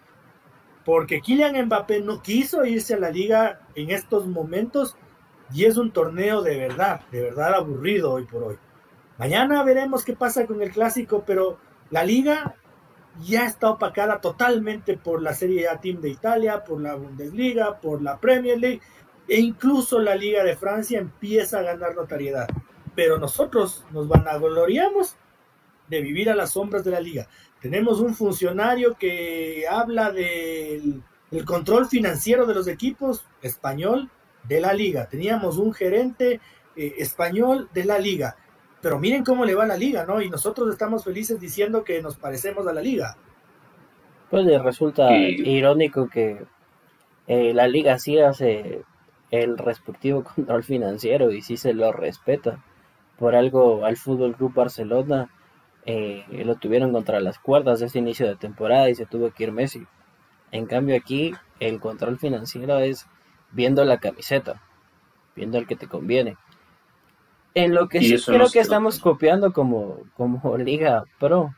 [0.84, 4.96] Porque Kylian Mbappé no quiso irse a la liga en estos momentos
[5.54, 8.58] y es un torneo de verdad, de verdad aburrido hoy por hoy.
[9.18, 11.58] Mañana veremos qué pasa con el clásico, pero
[11.90, 12.56] la liga
[13.22, 18.02] ya está opacada totalmente por la Serie A Team de Italia, por la Bundesliga, por
[18.02, 18.82] la Premier League
[19.28, 22.48] e incluso la Liga de Francia empieza a ganar notariedad.
[22.96, 25.16] Pero nosotros nos vanagloriamos
[25.90, 27.28] de vivir a las sombras de la liga.
[27.62, 31.04] Tenemos un funcionario que habla del,
[31.46, 34.10] control financiero de los equipos español
[34.48, 35.08] de la liga.
[35.08, 36.40] Teníamos un gerente
[36.76, 38.36] eh, español de la liga
[38.82, 40.22] pero miren cómo le va a la liga, ¿no?
[40.22, 43.18] Y nosotros estamos felices diciendo que nos parecemos a la liga.
[44.30, 46.46] Pues le resulta irónico que
[47.28, 48.84] eh, la liga sí hace
[49.32, 52.64] el respectivo control financiero y sí se lo respeta.
[53.18, 55.30] Por algo al Fútbol Club Barcelona
[55.86, 59.46] eh, lo tuvieron contra las cuerdas de este inicio de temporada y se tuvo que
[59.46, 59.88] ir Messi.
[60.52, 63.08] En cambio aquí el control financiero es
[63.52, 64.62] viendo la camiseta,
[65.36, 66.38] viendo el que te conviene.
[67.54, 71.56] En lo que sí creo que estamos copiando como, como Liga Pro,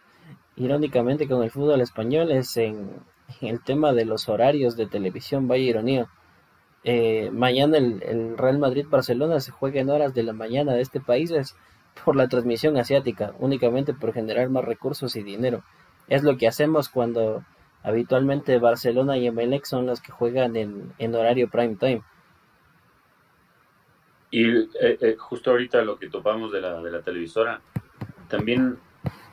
[0.56, 2.90] irónicamente con el fútbol español, es en,
[3.42, 6.08] el tema de los horarios de televisión, vaya ironía.
[6.84, 11.32] Eh, mañana el, Real Madrid-Barcelona se juega en horas de la mañana de este país
[11.32, 11.56] es
[12.06, 15.64] por la transmisión asiática, únicamente por generar más recursos y dinero.
[16.08, 17.44] Es lo que hacemos cuando
[17.84, 22.02] habitualmente Barcelona y Emelec son los que juegan en, en horario prime time.
[24.32, 27.62] Y eh, eh, justo ahorita lo que topamos de la, de la televisora,
[28.28, 28.78] también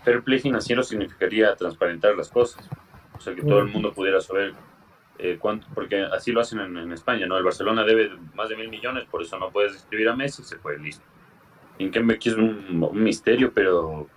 [0.04, 2.68] fair play financiero significaría transparentar las cosas.
[3.16, 4.54] O sea, que todo el mundo pudiera saber
[5.18, 7.36] eh, cuánto, porque así lo hacen en, España, ¿no?
[7.36, 10.56] El Barcelona debe más de mil millones, por eso no puedes escribir a Messi, se
[10.56, 11.04] puede listo.
[11.78, 14.08] En cambio aquí es un, misterio, pero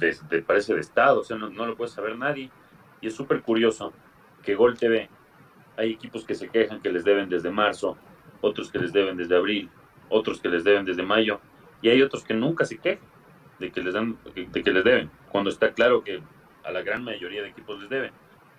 [0.00, 2.50] de, parece de Estado, o sea, no, no lo puede saber nadie.
[3.04, 3.92] Y es súper curioso
[4.42, 5.10] que Gol TV,
[5.76, 7.98] hay equipos que se quejan que les deben desde marzo,
[8.40, 9.68] otros que les deben desde abril,
[10.08, 11.38] otros que les deben desde mayo,
[11.82, 13.04] y hay otros que nunca se quejan
[13.58, 16.22] de que les, dan, de que les deben, cuando está claro que
[16.64, 18.12] a la gran mayoría de equipos les deben.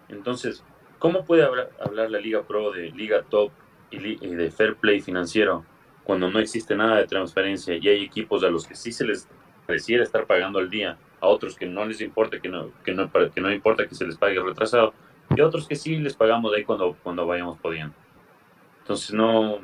[0.09, 0.63] Entonces,
[0.99, 3.51] ¿cómo puede hablar, la Liga Pro de Liga Top
[3.89, 5.65] y, de Fair Play financiero
[6.03, 9.27] cuando no existe nada de transparencia y hay equipos a los que sí se les
[9.65, 13.09] pareciera estar pagando al día, a otros que no les importa que no, que no,
[13.11, 14.93] que no importa que se les pague retrasado,
[15.35, 17.93] y a otros que sí les pagamos ahí cuando, cuando vayamos pudiendo.
[18.81, 19.59] Entonces, no,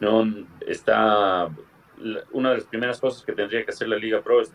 [0.00, 1.48] no está
[2.32, 4.52] una de las primeras cosas que tendría que hacer la Liga Pro es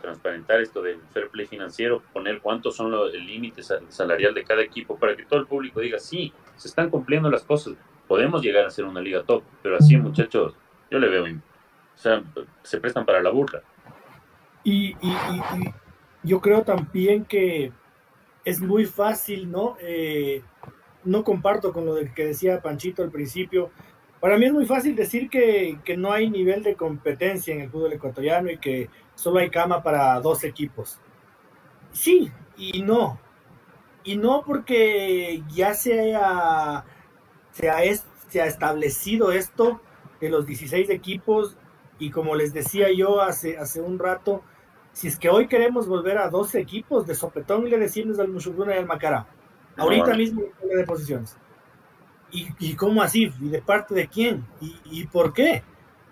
[0.00, 4.62] transparentar esto del fair play financiero, poner cuántos son los, el límite salarial de cada
[4.62, 7.74] equipo para que todo el público diga, sí, se están cumpliendo las cosas,
[8.06, 10.54] podemos llegar a ser una liga top, pero así muchachos,
[10.90, 12.22] yo le veo, o sea,
[12.62, 13.62] se prestan para la burla.
[14.70, 15.16] Y, y
[16.22, 17.72] yo creo también que
[18.44, 19.76] es muy fácil, ¿no?
[19.80, 20.42] Eh,
[21.04, 23.70] no comparto con lo que decía Panchito al principio.
[24.20, 27.70] Para mí es muy fácil decir que, que, no hay nivel de competencia en el
[27.70, 31.00] fútbol ecuatoriano y que solo hay cama para dos equipos.
[31.92, 33.18] Sí y no.
[34.04, 36.84] Y no porque ya se ha,
[37.52, 37.70] se
[38.28, 39.80] se ha establecido esto
[40.20, 41.56] de los 16 equipos
[41.98, 44.42] y como les decía yo hace, hace un rato,
[44.98, 48.74] si es que hoy queremos volver a 12 equipos de sopetón le decimos al Mushugruna
[48.74, 49.28] y al Macará,
[49.76, 51.36] ahorita mismo de posiciones.
[52.32, 53.32] ¿Y, ¿Y cómo así?
[53.40, 54.44] ¿Y de parte de quién?
[54.60, 55.62] ¿Y, y por qué?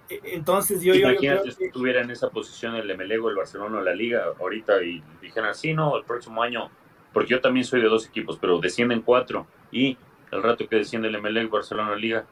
[0.09, 3.93] E, entonces yo, Imagínate si estuviera en esa posición el Emelego, el Barcelona o la
[3.93, 6.71] Liga ahorita y dijeran, sí, no, el próximo año,
[7.13, 9.99] porque yo también soy de dos equipos, pero descienden cuatro y
[10.31, 12.27] el rato que desciende el Emelec, Barcelona o la Liga,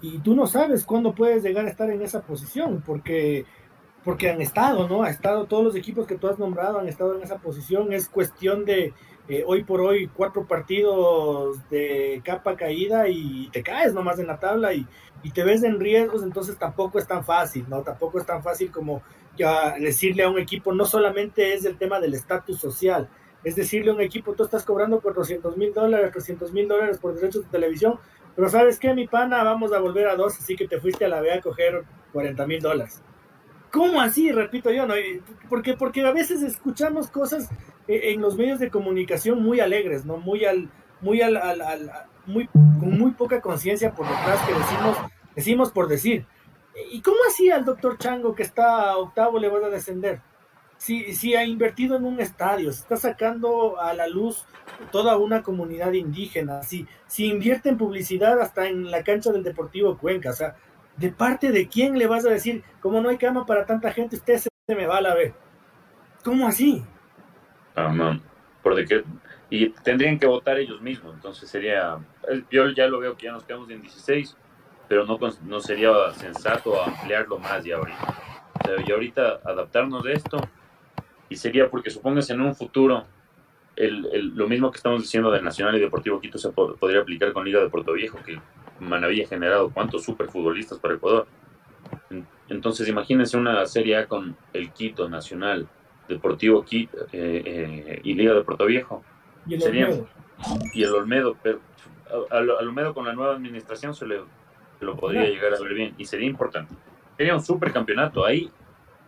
[0.00, 3.44] y, tú no sabes cuándo puedes llegar a estar en esa posición, porque,
[4.04, 5.02] porque han estado, ¿no?
[5.02, 7.92] Ha estado todos los equipos que tú has nombrado, han estado en esa posición.
[7.92, 8.92] Es cuestión de
[9.26, 14.38] eh, hoy por hoy cuatro partidos de capa caída y te caes nomás en la
[14.38, 14.86] tabla y,
[15.32, 17.80] te ves en riesgos, entonces tampoco es tan fácil, ¿no?
[17.82, 19.00] Tampoco es tan fácil como
[19.38, 23.08] ya decirle a un equipo, no solamente es el tema del estatus social,
[23.42, 27.14] es decirle a un equipo, tú estás cobrando 400 mil dólares, 300 mil dólares por
[27.14, 27.98] derechos de televisión,
[28.36, 31.08] pero sabes qué, mi pana, vamos a volver a dos, así que te fuiste a
[31.08, 33.02] la B a coger 40 mil dólares.
[33.74, 34.30] ¿Cómo así?
[34.30, 34.94] Repito yo, ¿no?
[35.48, 37.50] Porque, porque a veces escuchamos cosas
[37.88, 40.16] eh, en los medios de comunicación muy alegres, ¿no?
[40.16, 41.90] Muy al, muy al,
[42.24, 44.96] muy, con muy poca conciencia por detrás que decimos,
[45.34, 46.24] decimos por decir.
[46.92, 50.20] ¿Y cómo así al doctor Chango que está octavo le vas a descender?
[50.84, 54.44] si, si ha invertido en un estadio, se está sacando a la luz
[54.90, 59.96] toda una comunidad indígena, si, si invierte en publicidad hasta en la cancha del Deportivo
[59.96, 60.56] Cuenca, o sea,
[60.96, 64.16] ¿de parte de quién le vas a decir, como no hay cama para tanta gente,
[64.16, 65.34] usted se, me va a la vez?
[66.22, 66.84] ¿Cómo así?
[67.76, 68.20] No.
[68.62, 69.04] ¿Por qué?
[69.50, 71.98] Y tendrían que votar ellos mismos, entonces sería,
[72.50, 74.36] yo ya lo veo que ya nos quedamos en 16,
[74.88, 78.14] pero no, no sería sensato ampliarlo más ya ahorita.
[78.54, 80.38] O sea, y ahorita adaptarnos de esto
[81.28, 83.04] y sería porque supóngase en un futuro
[83.76, 87.44] el, lo mismo que estamos diciendo del Nacional y Deportivo Quito se podría aplicar con
[87.44, 88.38] Liga de Puerto Viejo, que
[88.88, 91.26] Manaví ha generado cuántos superfutbolistas para Ecuador.
[92.48, 95.68] Entonces imagínense una Serie A con el Quito Nacional,
[96.08, 99.02] Deportivo Quito eh, eh, y Liga de Puerto Viejo.
[99.46, 100.08] Y el Olmedo.
[100.72, 101.60] Y el Olmedo, pero
[102.30, 104.20] al, Olmedo con la nueva administración se le
[104.80, 106.74] lo podría llegar a ver bien y sería importante.
[107.16, 108.24] Sería un supercampeonato.
[108.24, 108.50] Ahí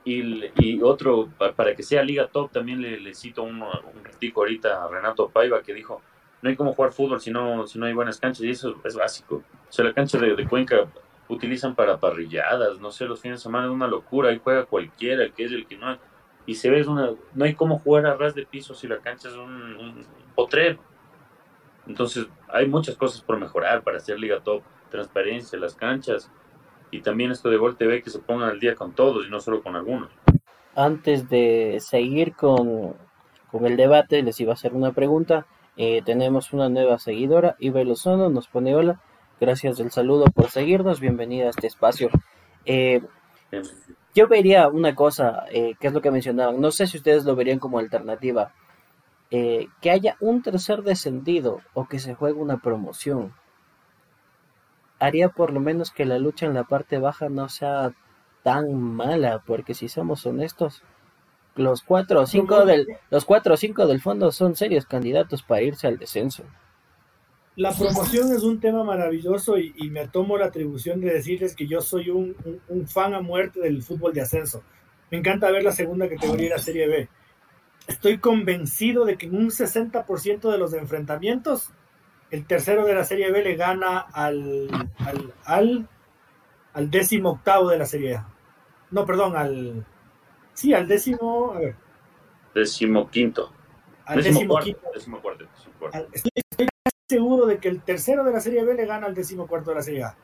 [0.06, 5.28] y, otro, para que sea Liga Top, también le, cito un, un ahorita a Renato
[5.28, 6.00] Paiva que dijo,
[6.42, 8.94] no hay como jugar fútbol si no, si no hay buenas canchas, y eso es
[8.94, 9.42] básico.
[9.68, 10.86] O sea, la cancha de, Cuenca
[11.28, 15.28] utilizan para parrilladas, no sé, los fines de semana es una locura, ahí juega cualquiera,
[15.30, 15.98] que es el que no.
[16.46, 19.28] Y se ve, una, no hay como jugar a ras de piso si la cancha
[19.28, 20.78] es un, potrero.
[21.86, 26.30] Entonces, hay muchas cosas por mejorar para hacer Liga Top, transparencia, las canchas,
[26.90, 29.40] y también esto de Gol TV que se pongan al día con todos y no
[29.40, 30.10] solo con algunos.
[30.74, 32.94] Antes de seguir con,
[33.64, 35.46] el debate, les iba a hacer una pregunta.
[35.76, 39.00] Eh, tenemos una nueva seguidora, Ibe Lozano, nos pone hola.
[39.40, 41.00] Gracias del saludo por seguirnos.
[41.00, 42.08] Bienvenida a este espacio.
[42.64, 43.02] Eh,
[44.14, 46.60] yo vería una cosa, eh, que es lo que mencionaban.
[46.60, 48.52] No sé si ustedes lo verían como alternativa.
[49.28, 53.34] que haya un tercer descendido o que se juegue una promoción
[54.98, 57.92] haría por lo menos que la lucha en la parte baja no sea
[58.42, 60.82] tan mala, porque si somos honestos,
[61.56, 65.62] los cuatro o cinco del, los cuatro o cinco del fondo son serios candidatos para
[65.62, 66.44] irse al descenso.
[67.56, 71.80] La promoción es un tema maravilloso y, me tomo la atribución de decirles que yo
[71.80, 72.36] soy un,
[72.68, 74.62] un, fan a muerte del fútbol de ascenso.
[75.10, 77.08] Me encanta ver la segunda categoría y la Serie B.
[77.86, 81.70] Estoy convencido de que en un 60% de los enfrentamientos
[82.30, 84.68] el tercero de la Serie B le gana al,
[85.44, 85.88] al,
[86.74, 88.28] al, décimo octavo de la Serie A.
[88.90, 89.86] No, perdón, al.
[90.56, 91.52] Sí, al décimo.
[91.54, 91.76] A ver.
[92.54, 93.52] Décimo quinto.
[94.06, 94.80] Al décimo, quinto.
[96.12, 96.68] estoy,
[97.08, 99.76] seguro de que el tercero de la Serie B le gana al décimo cuarto de
[99.76, 100.16] la Serie A.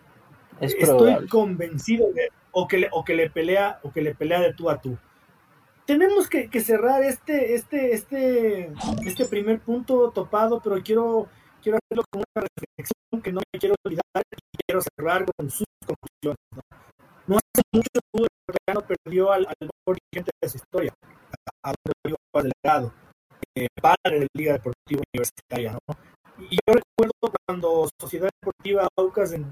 [0.60, 2.30] estoy convencido de.
[2.50, 4.98] O que, le, o que le pelea o que le pelea de tú a tú
[5.86, 8.72] tenemos que, que, cerrar este, este, este,
[9.04, 11.28] este primer punto topado, pero quiero
[11.62, 15.66] quiero hacerlo con una reflexión que no me quiero olvidar y quiero cerrar con sus
[15.86, 16.38] conclusiones.
[16.54, 16.62] No,
[17.36, 20.94] hace mucho fútbol ecuatoriano perdió al, mejor dirigente de su historia,
[21.62, 22.92] a Rodrigo Delgado,
[23.54, 25.72] eh, padre de la Liga Deportiva Universitaria.
[25.72, 25.96] ¿no?
[26.50, 29.46] Y yo recuerdo cuando Sociedad Deportiva Aucas en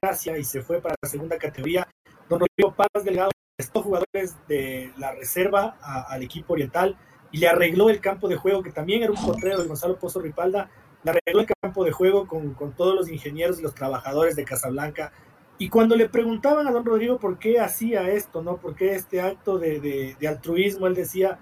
[0.00, 1.88] Gracia y se fue para la segunda categoría,
[2.28, 6.96] don Rodrigo Paz Delgado prestó jugadores de la reserva al equipo oriental
[7.32, 10.20] y le arregló el campo de juego, que también era un potrero de Gonzalo Pozo
[10.20, 10.70] Ripalda,
[11.02, 14.44] le arregló el campo de juego con, con todos los ingenieros y los trabajadores de
[14.44, 15.12] Casablanca.
[15.58, 18.58] Y cuando le preguntaban a don Rodrigo por qué hacía esto, ¿no?
[18.58, 20.86] ¿Por qué este acto de, de, altruismo?
[20.86, 21.38] Él decía,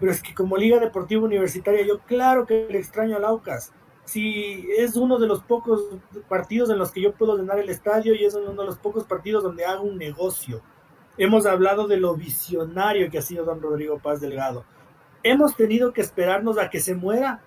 [0.00, 3.72] pero es que como Liga Deportiva Universitaria, yo claro que le extraño al Aucas.
[4.04, 5.82] Si es uno de los pocos
[6.28, 9.04] partidos en los que yo puedo llenar el estadio y es uno de los pocos
[9.04, 10.62] partidos donde hago un negocio.
[11.18, 14.64] Hemos hablado de lo visionario que ha sido don Rodrigo Paz Delgado.
[15.22, 17.42] Hemos tenido que esperarnos a que se muera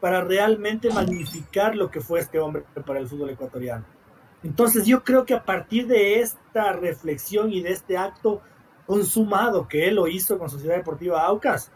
[0.00, 3.95] para realmente magnificar lo que fue este hombre para el fútbol ecuatoriano.
[4.42, 8.42] Entonces yo creo que a partir de esta reflexión y de este acto
[8.86, 11.72] consumado que él lo hizo con Sociedad Deportiva Aucas,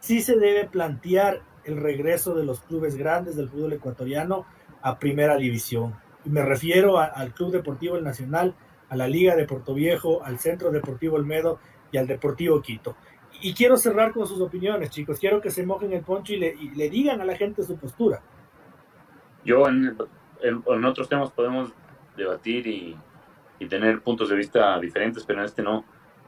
[0.00, 4.46] sí se debe plantear el regreso de los clubes grandes del fútbol ecuatoriano
[4.82, 5.94] a primera división.
[6.24, 8.54] Y me refiero al Club Deportivo El Nacional,
[8.88, 11.58] a la Liga de Puerto Viejo, al Centro Deportivo Olmedo
[11.90, 12.96] y al Deportivo Quito.
[13.40, 15.18] Y quiero cerrar con sus opiniones, chicos.
[15.18, 18.20] Quiero que se mojen el poncho y le, digan a la gente su postura.
[19.44, 19.96] Yo en,
[20.84, 21.72] otros temas podemos
[22.16, 22.96] debatir y,
[23.58, 25.84] y tener puntos de vista diferentes, pero en este no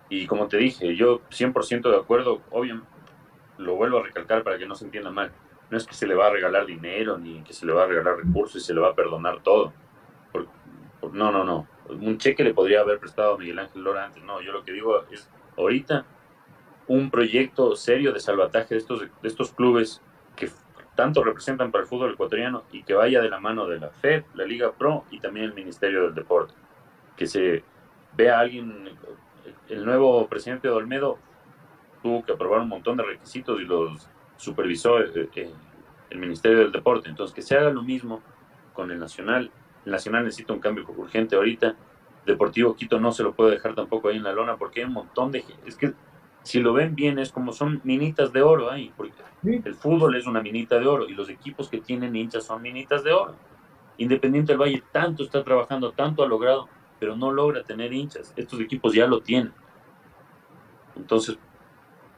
[0.08, 2.82] y como te dije, yo 100% de acuerdo, obvio,
[3.58, 5.32] lo vuelvo a recalcar para que no se entienda mal.
[5.70, 7.86] No es que se le va a regalar dinero ni que se le va a
[7.86, 9.72] regalar recursos y se le va a perdonar todo.
[11.12, 11.66] no, no, no.
[11.88, 14.22] Un cheque le podría haber prestado a Miguel Ángel Lora antes.
[14.22, 16.04] No, yo lo que digo es, ahorita,
[16.86, 20.02] un proyecto serio de salvataje de estos, de estos clubes
[20.94, 24.24] tanto representan para el fútbol ecuatoriano y que vaya de la mano de la FED,
[24.34, 26.54] la Liga Pro y también el Ministerio del Deporte.
[27.16, 27.64] Que se
[28.16, 28.90] vea alguien
[29.68, 31.18] el nuevo presidente de Olmedo
[32.02, 35.50] tuvo que aprobar un montón de requisitos y los supervisó eh, eh,
[36.10, 37.08] el, Ministerio del Deporte.
[37.08, 38.20] Entonces, que se haga lo mismo
[38.72, 39.50] con el Nacional.
[39.84, 41.74] El Nacional necesita un cambio urgente ahorita.
[42.26, 44.94] Deportivo Quito no se lo puede dejar tampoco ahí en la lona porque hay un
[44.94, 45.44] montón de...
[45.66, 45.92] Es que
[46.44, 50.26] si lo ven bien es como son minitas de oro ahí, porque el fútbol es
[50.26, 53.34] una minita de oro y los equipos que tienen hinchas son minitas de oro.
[53.98, 56.68] Independiente del Valle tanto está trabajando, tanto ha logrado
[56.98, 58.32] pero no logra tener hinchas.
[58.34, 59.52] Estos equipos ya lo tienen.
[60.96, 61.38] Entonces,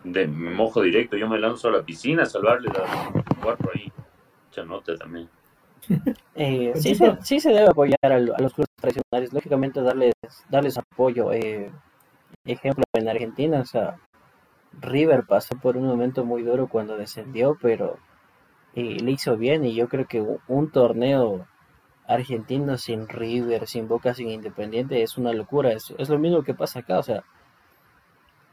[0.05, 3.93] de, me mojo directo, yo me lanzo a la piscina a salvarle a por ahí.
[4.51, 5.29] Chanota también.
[6.39, 10.13] Eh, sí, se, sí se debe apoyar a, los clubes tradicionales, lógicamente darles,
[10.51, 11.33] darles apoyo.
[11.33, 11.73] Eh,
[12.45, 13.97] ejemplo, en Argentina, o sea,
[14.73, 17.99] River pasó por un momento muy duro cuando descendió, pero
[18.75, 21.47] le hizo bien y yo creo que un torneo
[22.07, 25.73] Argentina sin River, sin Boca, sin Independiente, es una locura.
[25.73, 26.99] Es, es lo mismo que pasa acá.
[26.99, 27.25] O sea,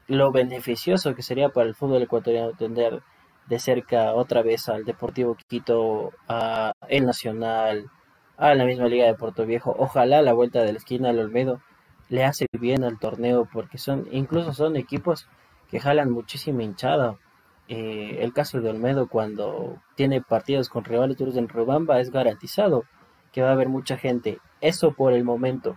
[0.06, 3.02] lo beneficioso que sería para el fútbol ecuatoriano tener
[3.46, 7.90] de cerca otra vez al Deportivo Quito, a el Nacional,
[8.36, 9.74] a la misma Liga de Puerto Viejo.
[9.78, 11.60] Ojalá la vuelta de la esquina al Olmedo
[12.08, 15.26] le hace bien al torneo porque son incluso son equipos
[15.74, 17.18] que jalan muchísima hinchada.
[17.66, 22.84] Eh, el caso de Olmedo cuando tiene partidos con rivales duros en Rubamba es garantizado
[23.32, 24.38] que va a haber mucha gente.
[24.60, 25.76] Eso por el momento.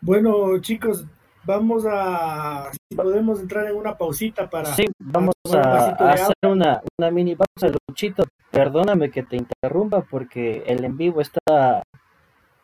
[0.00, 1.06] Bueno, chicos,
[1.44, 7.10] vamos a si podemos entrar en una pausita para Sí, vamos a, hacer una, una,
[7.10, 8.22] mini pausa, Luchito.
[8.52, 11.82] Perdóname que te interrumpa porque el en vivo está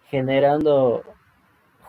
[0.05, 1.03] generando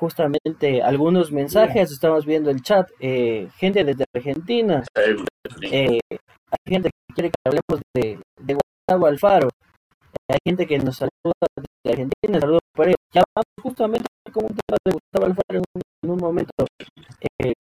[0.02, 4.84] justamente algunos mensajes, estamos viendo el chat, eh, gente desde Argentina,
[5.62, 9.50] eh, hay gente que quiere que hablemos de, de Gustavo Alfaro,
[10.28, 11.46] hay gente que nos saluda
[11.86, 12.96] de Argentina, saludos por ello.
[13.14, 16.66] Ya vamos justamente con un tema de Gustavo Alfaro en un, en un momento.
[17.38, 17.54] Eh,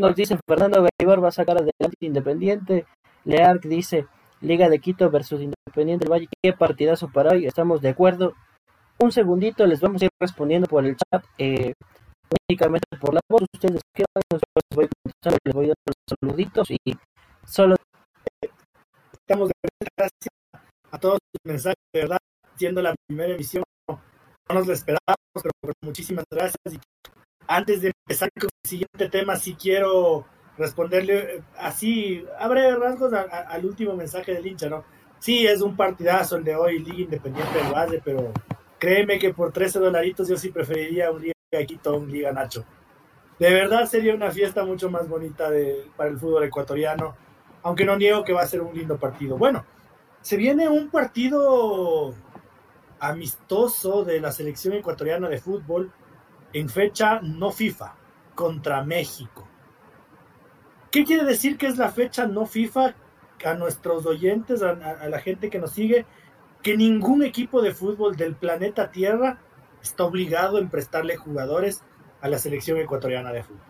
[0.00, 2.84] nos dice Fernando Gaibar va a sacar adelante Independiente.
[3.24, 4.06] Learc dice
[4.40, 6.28] Liga de Quito versus Independiente del Valle.
[6.42, 7.46] Qué partidazo para hoy.
[7.46, 8.34] Estamos de acuerdo.
[9.02, 11.24] Un segundito, les vamos a ir respondiendo por el chat.
[11.38, 11.72] Eh,
[12.48, 13.42] únicamente por la voz.
[13.54, 14.40] Ustedes quedan, les
[14.74, 16.96] voy contestando, les voy dando los saluditos y
[17.46, 17.76] solo.
[19.12, 19.54] Estamos de
[19.96, 20.28] gracias
[20.90, 22.18] a todos sus mensajes, de verdad,
[22.56, 26.58] siendo la primera emisión, no nos lo esperábamos, pero muchísimas gracias.
[27.46, 30.26] Antes de empezar con el siguiente tema, sí quiero
[30.58, 34.84] responderle eh, así, a breves rasgos, al último mensaje del hincha, ¿no?
[35.20, 38.32] Sí, es un partidazo el de hoy, Liga Independiente del Valle, pero
[38.80, 42.64] créeme que por 13 dolaritos yo sí preferiría un Liga Quito un Liga Nacho.
[43.38, 45.50] De verdad sería una fiesta mucho más bonita
[45.96, 47.14] para el fútbol ecuatoriano,
[47.62, 49.38] aunque no niego que va a ser un lindo partido.
[49.38, 49.64] Bueno,
[50.20, 52.14] se viene un partido
[52.98, 55.92] amistoso de la selección ecuatoriana de fútbol
[56.52, 57.94] en fecha no FIFA
[58.34, 59.46] contra México.
[60.90, 62.94] ¿Qué quiere decir que es la fecha no FIFA
[63.44, 66.04] a nuestros oyentes, a, la gente que nos sigue?
[66.62, 69.38] Que ningún equipo de fútbol del planeta Tierra
[69.82, 71.82] está obligado en prestarle jugadores
[72.20, 73.62] a la selección ecuatoriana de fútbol.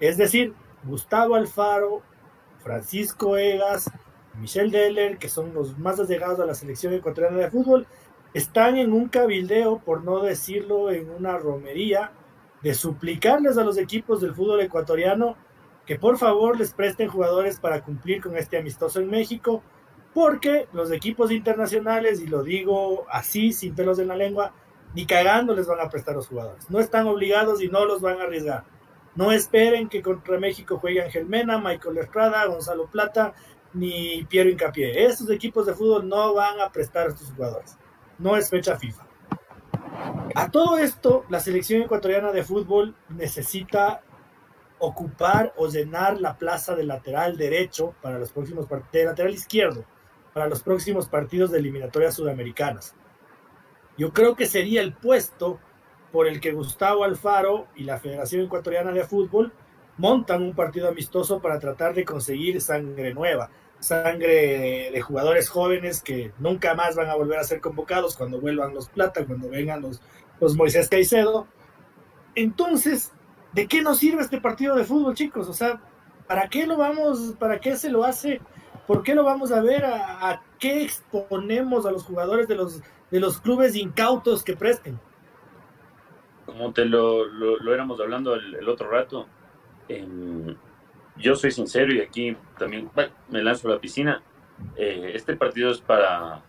[0.00, 2.02] Es decir, Gustavo Alfaro,
[2.58, 3.90] Francisco Egas,
[4.38, 7.86] Michel Deller, que son los más allegados a la selección ecuatoriana de fútbol,
[8.34, 12.12] están en un cabildeo, por no decirlo en una romería,
[12.62, 15.36] de suplicarles a los equipos del fútbol ecuatoriano
[15.86, 19.62] que por favor les presten jugadores para cumplir con este amistoso en México,
[20.16, 24.54] porque los equipos internacionales, y lo digo así, sin pelos en la lengua,
[24.94, 26.70] ni cagando les van a prestar los jugadores.
[26.70, 28.64] No están obligados y no los van a arriesgar.
[29.14, 33.34] No esperen que contra México juegue Ángel Mena, Michael Estrada, Gonzalo Plata,
[33.74, 35.04] ni Piero Incapié.
[35.04, 37.76] Estos equipos de fútbol no van a prestar a estos jugadores.
[38.18, 39.06] No es fecha FIFA.
[40.34, 44.00] A todo esto, la selección ecuatoriana de fútbol necesita
[44.78, 49.84] ocupar o llenar la plaza de lateral derecho para los próximos de lateral izquierdo
[50.36, 52.94] para los próximos partidos de eliminatorias sudamericanas.
[53.96, 55.58] Yo creo que sería el puesto
[56.12, 59.54] por el que Gustavo Alfaro y la Federación Ecuatoriana de Fútbol
[59.96, 66.32] montan un partido amistoso para tratar de conseguir sangre nueva, sangre de jugadores jóvenes que
[66.38, 70.02] nunca más van a volver a ser convocados cuando vuelvan los Plata, cuando vengan los,
[70.38, 71.46] los Moisés Caicedo.
[72.34, 73.10] Entonces,
[73.54, 75.48] ¿de qué nos sirve este partido de fútbol, chicos?
[75.48, 75.80] O sea,
[76.26, 78.42] ¿para qué lo vamos, para qué se lo hace?
[78.86, 79.84] ¿Por qué lo vamos a ver?
[79.84, 84.98] ¿A, qué exponemos a los jugadores de los, de los clubes incautos que presten?
[86.44, 89.26] Como te lo, lo, éramos hablando el, otro rato,
[89.88, 90.56] em,
[91.16, 92.90] yo soy sincero y aquí también
[93.28, 94.22] me lanzo a la piscina.
[94.76, 96.42] Eh, este partido es para,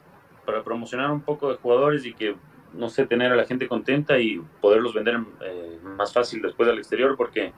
[0.46, 2.36] para promocionar un poco de jugadores y que
[2.74, 6.78] no sé, tener a la gente contenta y poderlos vender eh, más fácil después al
[6.78, 7.54] exterior, porque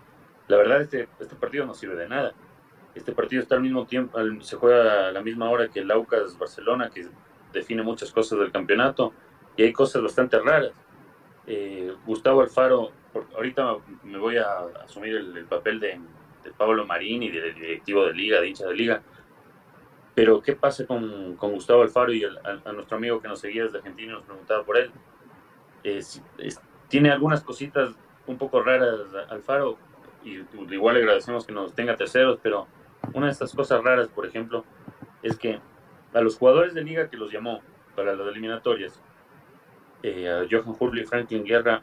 [0.48, 2.34] la verdad este, este partido no sirve de nada.
[2.96, 6.38] Este partido está al mismo tiempo, se juega a la misma hora que el Aucas
[6.38, 7.08] Barcelona, que
[7.54, 9.14] define muchas cosas del campeonato,
[9.56, 10.72] y hay cosas bastante raras.
[11.48, 12.92] Eh, Gustavo Alfaro,
[13.36, 16.00] ahorita me voy a asumir el, papel de,
[16.58, 19.02] Pablo Marín y de, directivo de liga, de hincha de liga,
[20.20, 23.78] pero, ¿qué pasa con, con Gustavo Alfaro y a, nuestro amigo que nos seguía desde
[23.78, 24.92] Argentina nos preguntaba por él?
[26.90, 27.96] tiene algunas cositas
[28.28, 29.78] un poco raras Alfaro,
[30.26, 30.42] y
[30.74, 32.68] igual le agradecemos que nos tenga terceros, pero
[33.14, 34.64] una de estas cosas raras, por ejemplo,
[35.22, 35.60] es que
[36.14, 37.62] a los jugadores de liga que los llamó
[37.96, 39.02] para las eliminatorias,
[40.04, 41.82] eh, a Johan Hurley, Franklin Guerra,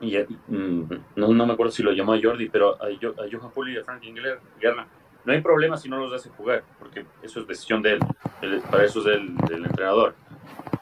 [0.00, 0.84] y mm,
[1.16, 3.84] no, me acuerdo si lo llamó a Jordi, pero a, a Johan Hurley y a
[3.84, 4.16] Franklin
[4.58, 4.86] Guerra
[5.24, 8.84] no hay problema si no los hace jugar, porque eso es decisión de él, para
[8.84, 10.14] eso es del, entrenador.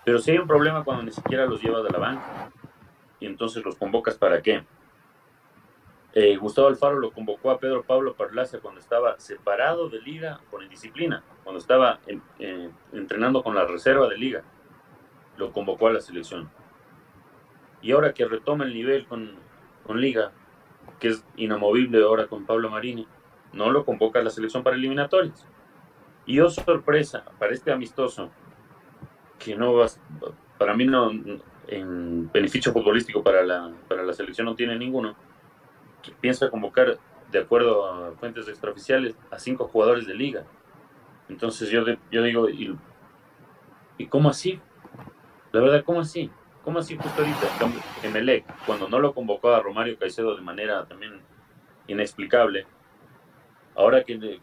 [0.05, 2.51] Pero si hay un problema cuando ni siquiera los llevas de la banca
[3.21, 4.63] y entonces los convocas para qué.
[6.21, 10.65] Eh, Gustavo Alfaro lo convocó a Pedro Pablo Parlacia cuando estaba separado de liga con
[10.65, 14.43] indisciplina, cuando estaba eh, entrenando con la reserva de liga.
[15.37, 16.51] Lo convocó a la selección.
[17.83, 19.37] Y ahora que retoma el nivel con,
[19.85, 20.33] con liga,
[20.99, 23.07] que es inamovible ahora con Pablo Marini,
[23.53, 25.47] no lo convoca a la selección para eliminatorias.
[26.27, 28.29] Y oh sorpresa, para este amistoso,
[29.39, 29.87] que no va,
[30.59, 31.13] para mí no,
[31.69, 35.15] en beneficio futbolístico para la, para la selección no tiene ninguno,
[36.21, 36.99] piensa convocar,
[37.31, 40.45] de acuerdo a fuentes extraoficiales, a cinco jugadores de liga.
[41.29, 42.77] Entonces yo, yo digo, ¿y,
[43.99, 44.61] ¿y cómo así?
[45.53, 46.31] La verdad, ¿cómo así?
[46.65, 47.47] ¿Cómo así justo ahorita?
[48.03, 51.21] Emelec, cuando no lo convocó a Romario Caicedo de manera también
[51.87, 52.67] inexplicable,
[53.79, 54.41] Ahora que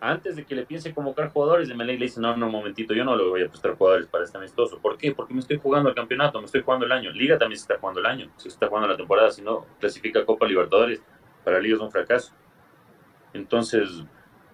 [0.00, 2.94] antes de que le piense convocar jugadores, de Melec le dice, no, no, un momentito,
[2.94, 4.78] yo no le voy a prestar jugadores para este amistoso.
[4.78, 5.12] ¿Por qué?
[5.12, 7.10] Porque me estoy jugando el campeonato, me estoy jugando el año.
[7.12, 10.24] Liga también se está jugando el año, se está jugando la temporada, si no clasifica
[10.24, 11.02] Copa Libertadores,
[11.44, 12.32] para Liga es un fracaso.
[13.32, 14.04] Entonces,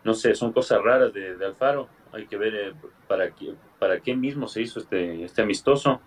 [0.05, 1.89] no sé, son cosas raras de, Alfaro.
[2.13, 2.73] Hay que ver eh,
[3.09, 6.01] para, qué, para qué mismo se hizo este, este amistoso.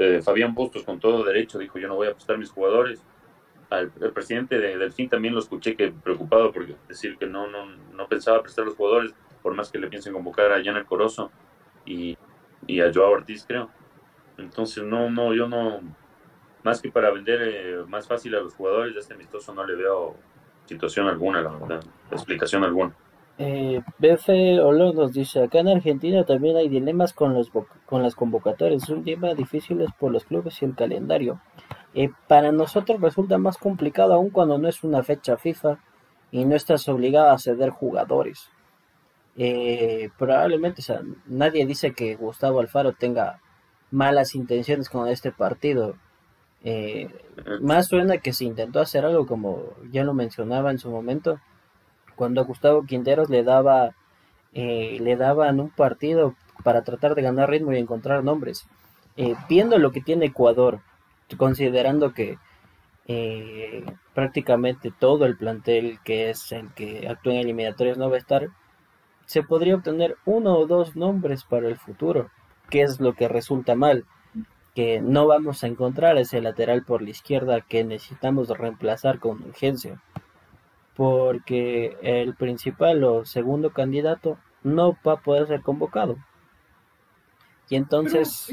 [0.00, 3.02] Eh, Fabián Bustos con todo derecho dijo, yo no voy a prestar mis jugadores
[3.70, 8.06] al, presidente de Delfín también lo escuché que preocupado por decir que no, no, no
[8.08, 11.30] pensaba prestar los jugadores, por más que le piensen convocar a Jan Corozo
[11.84, 12.16] y,
[12.66, 13.70] y a Joao Ortiz, creo.
[14.38, 15.80] Entonces, no, no, yo no,
[16.62, 19.76] más que para vender eh, más fácil a los jugadores de este amistoso, no le
[19.76, 20.16] veo
[20.64, 22.94] situación alguna, la verdad, explicación alguna.
[23.36, 23.82] Eh,
[24.62, 27.50] Olo nos dice, acá en Argentina también hay dilemas con, los,
[27.84, 31.40] con las convocatorias, un tema difícil por los clubes y el calendario.
[31.94, 35.78] Eh, para nosotros resulta más complicado aún cuando no es una fecha FIFA
[36.32, 38.50] y no estás obligado a ceder jugadores.
[39.36, 43.40] Eh, probablemente, o sea, nadie dice que Gustavo Alfaro tenga
[43.92, 45.94] malas intenciones con este partido.
[46.64, 47.08] Eh,
[47.60, 51.38] más suena que se intentó hacer algo como ya lo mencionaba en su momento,
[52.16, 53.94] cuando a Gustavo Quinteros le daba
[54.52, 58.66] le daban un partido para tratar de ganar ritmo y encontrar nombres.
[59.48, 60.80] viendo lo que tiene Ecuador,
[61.36, 62.38] considerando que
[63.06, 68.18] eh, prácticamente todo el plantel que es el que actúa en eliminatorias no va a
[68.18, 68.48] estar,
[69.26, 72.30] se podría obtener uno o dos nombres para el futuro,
[72.70, 74.04] que es lo que resulta mal,
[74.74, 80.00] que no vamos a encontrar ese lateral por la izquierda que necesitamos reemplazar con urgencia,
[80.96, 86.16] porque el principal o segundo candidato no va a poder ser convocado.
[87.68, 88.52] Y entonces...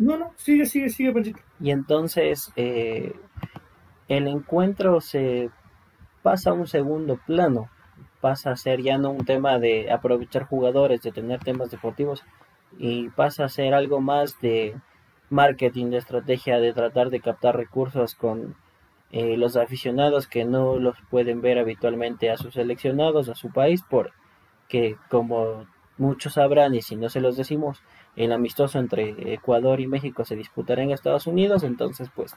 [0.00, 3.12] No, no, sigue, sigue, sigue, Y entonces eh,
[4.08, 5.50] el encuentro se
[6.22, 7.68] pasa a un segundo plano,
[8.22, 12.24] pasa a ser ya no un tema de aprovechar jugadores, de tener temas deportivos,
[12.78, 14.74] y pasa a ser algo más de
[15.28, 18.56] marketing, de estrategia, de tratar de captar recursos con
[19.12, 23.82] eh, los aficionados que no los pueden ver habitualmente a sus seleccionados, a su país,
[23.90, 25.66] porque como
[25.98, 27.82] muchos sabrán y si no se los decimos,
[28.16, 32.34] el amistoso entre Ecuador y México se disputará en Estados Unidos, entonces pues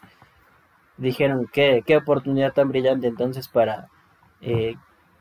[0.98, 3.90] dijeron que qué oportunidad tan brillante entonces para
[4.42, 4.76] eh,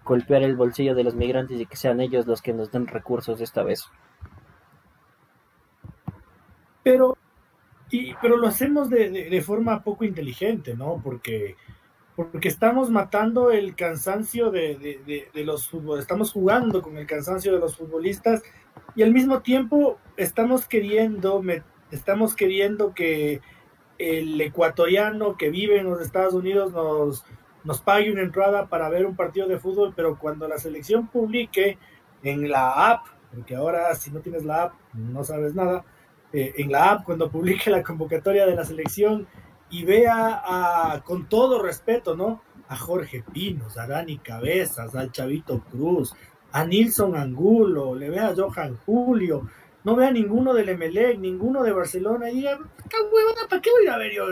[0.05, 3.41] golpear el bolsillo de los migrantes y que sean ellos los que nos den recursos
[3.41, 3.89] esta vez.
[6.83, 7.17] Pero,
[7.91, 11.01] y, pero lo hacemos de, de, forma poco inteligente, ¿no?
[11.03, 11.57] Porque,
[12.17, 17.61] porque estamos matando el cansancio de, de los futbolistas, estamos jugando con el cansancio de
[17.61, 18.43] los futbolistas
[18.95, 21.43] y al mismo tiempo estamos queriendo,
[21.91, 23.41] estamos queriendo que
[23.99, 27.25] el ecuatoriano que vive en los Estados Unidos nos,
[27.65, 31.79] nos pague una entrada para ver un partido de fútbol, pero cuando la selección publique
[32.23, 35.85] en la app, porque ahora si no tienes la app no sabes nada,
[36.33, 39.27] eh, en la app cuando publique la convocatoria de la selección
[39.71, 42.43] y vea a, con todo respeto, ¿no?
[42.69, 46.15] A Jorge Pinos, a Dani Cabezas, al Chavito Cruz,
[46.53, 49.49] a Nilson Angulo, le vea a Johan Julio,
[49.85, 53.91] no vea ninguno del Emelec, ninguno de Barcelona, y diga, ¿para qué voy a ir
[53.91, 54.25] a ver yo?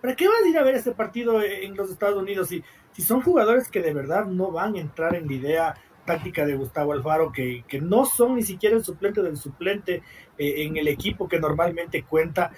[0.00, 2.48] ¿Para qué vas a ir a ver este partido en los Estados Unidos?
[2.48, 2.62] Si,
[2.92, 6.56] si son jugadores que de verdad no van a entrar en la idea táctica de
[6.56, 10.02] Gustavo Alfaro, que, que no son ni siquiera el suplente del suplente
[10.38, 12.50] eh, en el equipo que normalmente cuenta,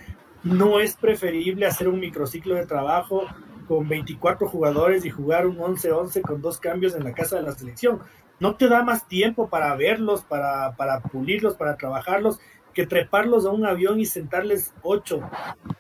[0.45, 3.27] no es preferible hacer un microciclo de trabajo
[3.67, 7.53] con 24 jugadores y jugar un 11-11 con dos cambios en la casa de la
[7.53, 8.01] selección
[8.41, 12.41] no te da más tiempo para verlos, para, para pulirlos, para trabajarlos,
[12.72, 15.20] que treparlos a un avión y sentarles ocho,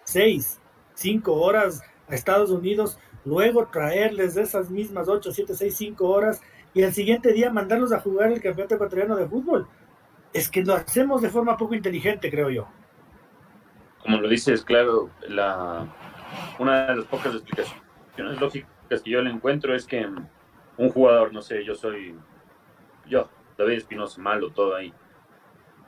[0.04, 0.60] seis,
[0.94, 6.40] cinco horas a Estados Unidos, luego traerles esas mismas ocho, siete, seis, cinco horas
[6.74, 9.66] y al siguiente día mandarlos a jugar el campeonato ecuatoriano de fútbol.
[10.32, 12.68] Es que lo hacemos de forma poco inteligente, creo yo.
[14.02, 15.86] Como lo dices, claro, la,
[16.58, 20.06] una de las pocas explicaciones lógicas que yo le encuentro es que
[20.76, 22.16] un jugador, no sé, yo soy
[23.10, 24.92] yo, David Espinosa, malo todo ahí.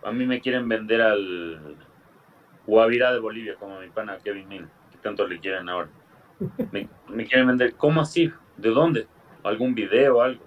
[0.04, 1.76] A mí me quieren vender al
[2.66, 5.88] Guavirá de Bolivia, como mi pana Kevin Mil, que tanto le quieren ahora.
[6.72, 8.30] Me, quieren vender, ¿cómo así?
[8.56, 9.06] ¿De dónde?
[9.44, 10.44] ¿Algún video algo?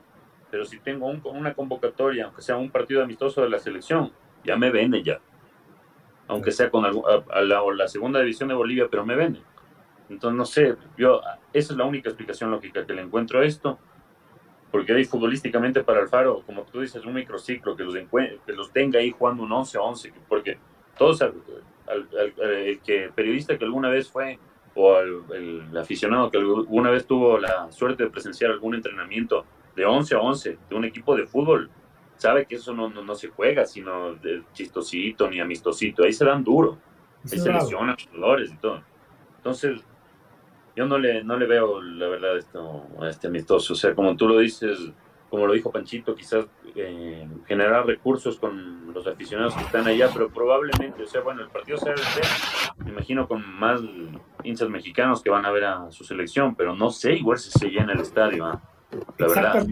[0.51, 4.11] Pero si tengo una convocatoria, aunque sea un partido amistoso de la selección,
[4.43, 5.19] ya me venden ya.
[6.28, 9.43] Aunque sea con la, la segunda división de Bolivia, pero me venden.
[10.09, 11.21] Entonces, no sé, yo,
[11.53, 13.80] esa es la única explicación lógica que le encuentro a esto
[14.76, 17.95] porque hay futbolísticamente para Alfaro, como tú dices, un microciclo, que los,
[18.45, 20.57] que los tenga ahí jugando un 11-11, porque
[20.97, 24.38] todos, el que periodista que alguna vez fue,
[24.73, 29.45] o el, aficionado que alguna vez tuvo la suerte de presenciar algún entrenamiento
[29.78, 31.69] de 11 a 11 de un equipo de fútbol,
[32.17, 36.43] sabe que eso no, no, se juega, sino de chistosito ni amistosito, ahí se dan
[36.43, 36.78] duro,
[37.23, 38.84] ahí se lesionan jugadores y todo.
[39.38, 39.86] Entonces,
[40.76, 43.73] yo no le, no le veo, la verdad, esto, este amistoso.
[43.73, 44.78] O sea, como tú lo dices,
[45.30, 46.45] como lo dijo Panchito, quizás
[46.76, 51.49] eh, generar recursos con los aficionados que están allá, pero probablemente, o sea, bueno, el
[51.49, 51.93] partido se
[52.84, 53.82] me imagino, con más
[54.43, 57.69] hinchas mexicanos que van a ver a su selección, pero no sé igual si se
[57.69, 58.61] llena el estadio, ¿ah?
[59.17, 59.67] la verdad.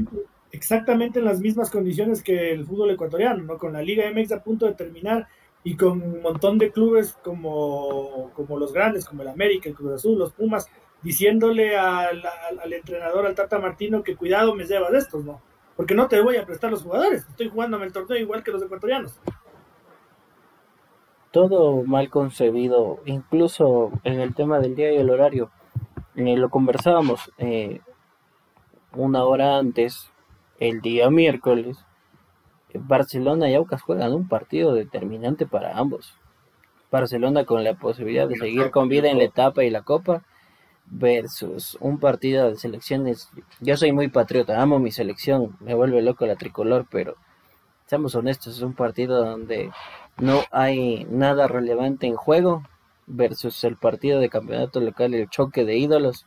[0.51, 3.57] Exactamente en las mismas condiciones que el fútbol ecuatoriano, ¿no?
[3.57, 5.27] Con la Liga MX a punto de terminar
[5.63, 9.93] y con un montón de clubes como, como los grandes, como el América, el Cruz
[9.93, 10.69] Azul, los Pumas,
[11.03, 12.23] diciéndole al,
[12.71, 15.41] entrenador, al Tata Martino, que cuidado me llevas de estos, ¿no?
[15.75, 18.61] Porque no te voy a prestar los jugadores, estoy jugándome el torneo igual que los
[18.61, 19.19] ecuatorianos.
[21.31, 25.51] Todo mal concebido, incluso en el tema del día y el horario.
[26.15, 27.81] Eh, lo conversábamos eh,
[28.93, 30.11] una hora antes,
[30.59, 31.83] el día miércoles.
[32.75, 36.15] Barcelona y Aucas juegan un partido determinante para ambos.
[36.91, 40.23] Barcelona con la posibilidad de seguir con vida en la etapa y la copa
[40.85, 43.29] versus un partido de selecciones.
[43.59, 47.15] Yo soy muy patriota, amo mi selección, me vuelve loco la tricolor, pero
[47.85, 49.71] seamos honestos, es un partido donde
[50.17, 52.63] no hay nada relevante en juego
[53.07, 56.25] versus el partido de campeonato local, el choque de ídolos,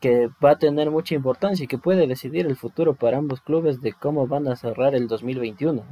[0.00, 3.80] que va a tener mucha importancia y que puede decidir el futuro para ambos clubes
[3.80, 5.82] de cómo van a cerrar el 2021.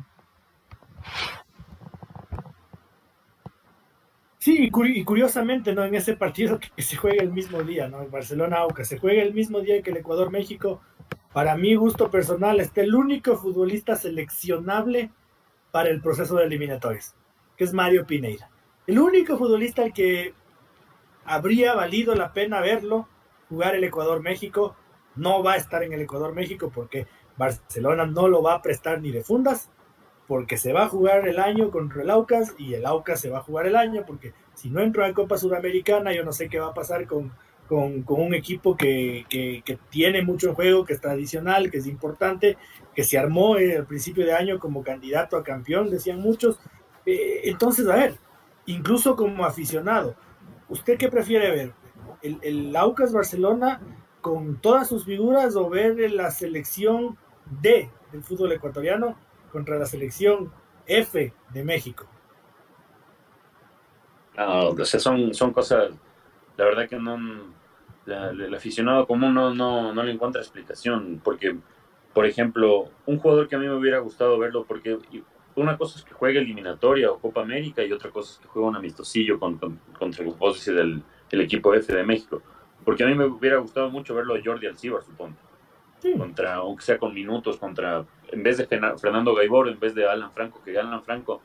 [4.43, 5.85] Sí, y curiosamente, ¿no?
[5.85, 8.05] En ese partido que se juega el mismo día, ¿no?
[8.09, 10.81] Barcelona-Aucas, se juega el mismo día que el Ecuador-México.
[11.33, 15.13] Para mi gusto personal, está el único futbolista seleccionable
[15.71, 17.15] para el proceso de eliminatorias,
[17.57, 18.51] que es Mario Pineira.
[18.89, 20.35] El único futbolista al que
[21.25, 23.07] habría valido la pena verlo
[23.49, 24.75] jugar el Ecuador-México,
[25.15, 29.13] no va a estar en el Ecuador-México porque Barcelona no lo va a prestar ni
[29.13, 29.71] de fundas
[30.27, 33.39] porque se va a jugar el año contra el Aucas y el Aucas se va
[33.39, 36.59] a jugar el año, porque si no entro a Copa Sudamericana, yo no sé qué
[36.59, 37.33] va a pasar con,
[37.67, 39.27] con, un equipo que,
[39.91, 42.57] tiene mucho juego, que es tradicional, que es importante,
[42.95, 46.61] que se armó eh, al principio de año como candidato a campeón, decían muchos.
[47.07, 48.17] Eh, entonces, a ver,
[48.67, 50.15] incluso como aficionado,
[50.69, 51.73] ¿usted qué prefiere ver?
[52.23, 53.81] ¿El, el Aucas Barcelona
[54.21, 57.17] con todas sus figuras o ver la selección
[57.61, 59.17] D del fútbol ecuatoriano
[59.53, 60.51] contra la selección
[60.87, 62.07] F de México.
[64.37, 65.93] No, o sea, son, son cosas,
[66.57, 67.19] la verdad que no,
[68.07, 71.55] el aficionado común no, no, no le encuentra explicación, porque,
[72.15, 74.99] por ejemplo, un jugador que a mí me hubiera gustado verlo, porque
[75.55, 78.69] una cosa es que juegue eliminatoria o Copa América y otra cosa es que juegue
[78.69, 79.59] un amistosillo con,
[79.99, 82.43] contra el del el equipo F de México,
[82.85, 85.37] porque a mí me hubiera gustado mucho verlo a Jordi Alcibar, supongo
[86.19, 90.33] contra, aunque sea con minutos, contra, en vez de Fernando Gaibor, en vez de Alan
[90.33, 91.41] Franco, que Alan Franco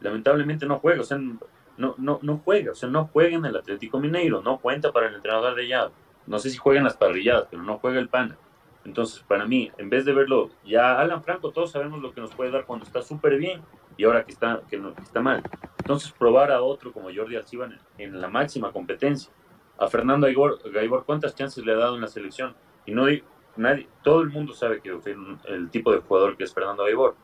[0.00, 3.56] lamentablemente no juega, o sea, no, no, no juega, o sea, no juega en el
[3.56, 5.90] Atlético Mineiro, no cuenta para el entrenador de allá.
[6.26, 8.36] No sé si juega en las parrilladas, pero no juega el pana.
[8.84, 12.34] Entonces, para mí, en vez de verlo, ya Alan Franco, todos sabemos lo que nos
[12.34, 13.62] puede dar cuando está súper bien
[13.96, 15.42] y ahora que está, que, no, está mal.
[15.78, 19.30] Entonces, probar a otro como Jordi Alciban en la máxima competencia.
[19.78, 22.54] A Fernando Gaibor, ¿cuántas chances le ha dado en la selección?
[22.86, 23.06] Y no,
[23.60, 24.90] nadie, todo el mundo sabe que
[25.48, 27.14] el tipo de jugador que es Fernando Gaibor,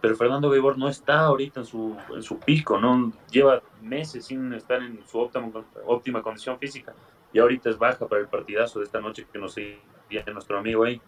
[0.00, 4.52] pero Fernando Gaibor no está ahorita en su, en su pico, no lleva meses sin
[4.52, 5.50] estar en su óptima,
[5.86, 6.94] óptima condición física
[7.32, 10.84] y ahorita es baja para el partidazo de esta noche que nos viene nuestro amigo
[10.84, 11.00] ahí.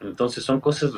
[0.00, 0.92] Entonces son cosas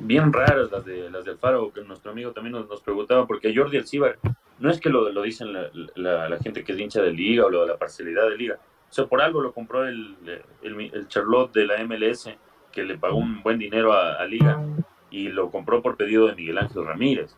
[0.00, 3.76] bien raras las de las del Faro, que nuestro amigo también nos, preguntaba, porque Jordi
[3.76, 4.18] Alcibar,
[4.58, 7.50] no es que lo, lo dicen la, la, gente que es hincha de liga o
[7.50, 8.58] lo de la parcialidad de liga,
[8.88, 10.16] o sea, por algo lo compró el,
[10.62, 12.30] el, Charlotte de la MLS,
[12.72, 14.62] que le pagó un buen dinero a, Liga,
[15.10, 17.36] y lo compró por pedido de Miguel Ángel Ramírez.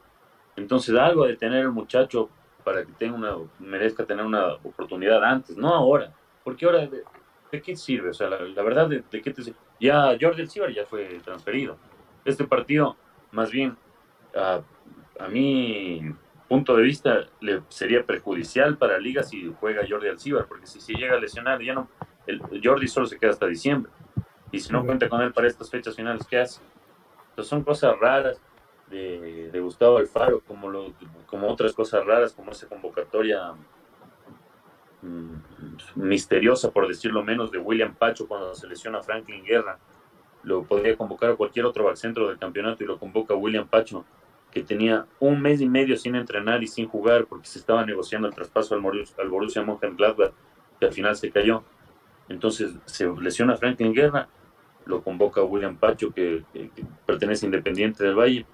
[0.56, 2.28] Entonces, algo de tener el muchacho
[2.64, 6.12] para que tenga una, merezca tener una oportunidad antes, no ahora.
[6.44, 8.10] Porque ahora, ¿de, qué sirve?
[8.10, 9.58] O sea, la, verdad, ¿de, qué te sirve?
[9.80, 11.76] Ya Jordi Cibar ya fue transferido.
[12.24, 12.96] Este partido,
[13.30, 13.76] más bien,
[14.36, 14.60] a,
[15.18, 16.12] a mí
[16.48, 20.80] punto de vista le sería perjudicial para la liga si juega Jordi Alcibar, porque si,
[20.80, 21.88] si llega a lesionar, ya no,
[22.26, 23.92] el, Jordi solo se queda hasta diciembre.
[24.50, 26.60] Y si no cuenta con él para estas fechas finales, ¿qué hace?
[27.30, 28.40] Entonces son cosas raras
[28.88, 30.94] de, Gustavo Alfaro, como, lo,
[31.26, 33.52] como otras cosas raras, como esa convocatoria
[35.02, 35.34] mm,
[35.96, 39.78] misteriosa, por decirlo menos, de William Pacho cuando se lesiona a Franklin Guerra.
[40.44, 44.06] Lo podría convocar a cualquier otro centro del campeonato y lo convoca William Pacho
[44.50, 48.28] que tenía un mes y medio sin entrenar y sin jugar porque se estaba negociando
[48.28, 48.82] el traspaso al,
[49.18, 50.32] al Borussia Mönchengladbach
[50.78, 51.62] que al final se cayó.
[52.28, 54.28] Entonces se lesiona Franklin Guerra,
[54.84, 56.44] lo convoca William Pacho que,
[57.06, 58.46] pertenece a Independiente del Valle,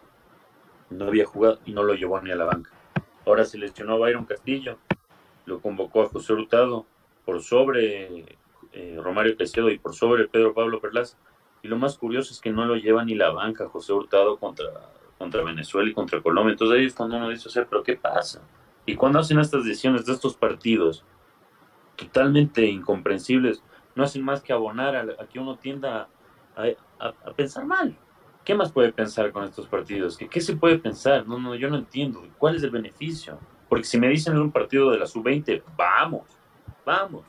[0.91, 2.71] no había jugado y no lo llevó ni a la banca.
[3.27, 4.79] Ahora se lesionó Byron Castillo,
[5.47, 6.87] lo convocó a José Hurtado
[7.25, 8.25] por sobre
[8.73, 11.17] eh, Romario Caicedo y por sobre Pedro Pablo Perlas.
[11.63, 14.67] Y lo más curioso es que no lo lleva ni la banca José Hurtado contra
[15.25, 16.53] contra Venezuela y contra Colombia.
[16.53, 18.43] Entonces ahí es cuando uno dice, o sea, pero ¿qué pasa?
[18.85, 21.03] Y cuando hacen estas decisiones de estos partidos
[21.97, 23.63] totalmente incomprensibles,
[23.95, 26.09] no hacen más que abonar a, que uno tienda
[26.57, 27.97] a, pensar mal.
[28.45, 30.19] ¿Qué más puede pensar con estos partidos?
[30.19, 31.27] ¿Qué, ¿Qué, se puede pensar?
[31.27, 32.23] No, no, yo no entiendo.
[32.37, 33.39] ¿Cuál es el beneficio?
[33.71, 36.25] Porque si me dicen en un partido de la sub-20, vamos,
[36.85, 37.25] vamos.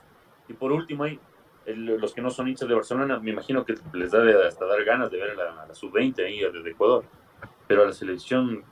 [0.49, 1.17] Y por último, hay
[1.65, 5.09] los que no son hinchas de Barcelona, me imagino que les da hasta dar ganas
[5.09, 7.05] de ver a la, la sub-20 ahí desde Ecuador.
[7.67, 8.63] Pero a la selección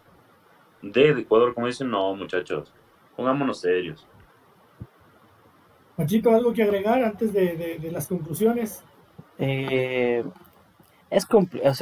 [0.82, 2.74] de Ecuador, como dicen, no, muchachos,
[3.16, 4.08] pongámonos serios.
[5.98, 8.84] Machito, ¿algo que agregar antes de, las conclusiones?
[9.38, 10.24] Eh,
[11.10, 11.28] es,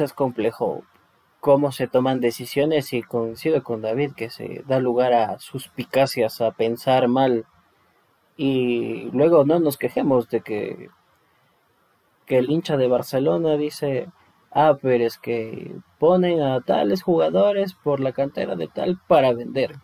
[0.00, 0.84] es complejo
[1.40, 6.52] cómo se toman decisiones y coincido con David que se da lugar a suspicacias, a
[6.52, 7.46] pensar mal
[8.36, 10.88] y luego no nos quejemos de que,
[12.26, 14.08] que el hincha de Barcelona dice
[14.52, 19.76] ah, pero es que ponen a tales jugadores por la cantera de tal para vender.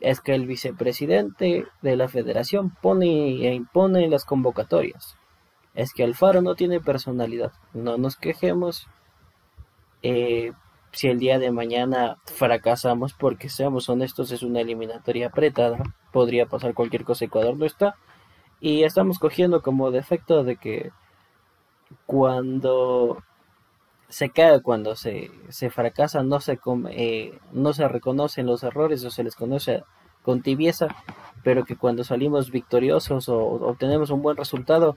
[0.00, 5.16] es que el vicepresidente de la federación pone e impone las convocatorias.
[5.74, 7.52] Es que Alfaro no tiene personalidad.
[7.72, 8.86] No nos quejemos.
[10.02, 10.52] Eh,
[10.94, 15.78] si el día de mañana fracasamos, porque seamos honestos, es una eliminatoria apretada,
[16.12, 17.96] podría pasar cualquier cosa, Ecuador no está,
[18.60, 20.92] y estamos cogiendo como defecto de que
[22.06, 23.22] cuando
[24.14, 26.60] se cae, cuando se, se fracasa, no se,
[26.90, 29.82] eh, no se reconocen los errores o se les conoce
[30.22, 30.86] con tibieza,
[31.42, 34.96] pero que cuando salimos victoriosos o obtenemos un buen resultado,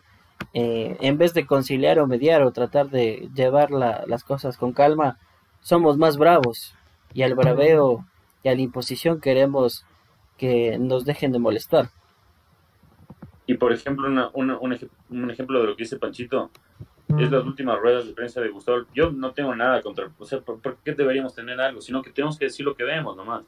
[0.54, 5.18] eh, en vez de conciliar o mediar o tratar de llevar las cosas con calma,
[5.62, 6.76] somos más bravos
[7.16, 8.06] y al braveo
[8.44, 9.84] y a la imposición queremos
[10.38, 11.90] que nos dejen de molestar.
[13.48, 16.52] Y por ejemplo, un, ejemplo de lo que dice Panchito
[17.08, 18.86] es las últimas ruedas de prensa de Gustavo.
[18.94, 21.82] Yo no tengo nada contra, o sea, ¿por, qué deberíamos tener algo?
[21.82, 23.44] Sino que tenemos que decir lo que vemos nomás.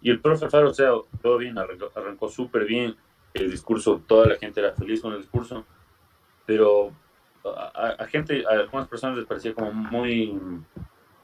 [0.00, 0.90] Y el profe Alfaro, o sea,
[1.22, 2.96] todo bien, arrancó, súper bien
[3.34, 5.64] el discurso, toda la gente era feliz con el discurso,
[6.46, 6.92] pero
[7.44, 10.38] a, a, gente, a algunas personas les parecía como muy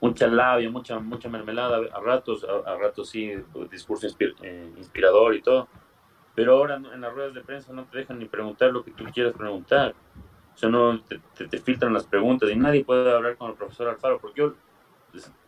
[0.05, 3.33] mucha labia, mucha, mucha mermelada, a ratos, a, ratos sí,
[3.71, 4.07] discurso
[4.43, 5.67] eh, inspirador y todo,
[6.35, 9.05] pero ahora en las ruedas de prensa no te dejan ni preguntar lo que tú
[9.05, 9.95] quieras preguntar,
[10.55, 14.19] o sea, no te, filtran las preguntas y nadie puede hablar con el profesor Alfaro,
[14.21, 14.55] porque yo,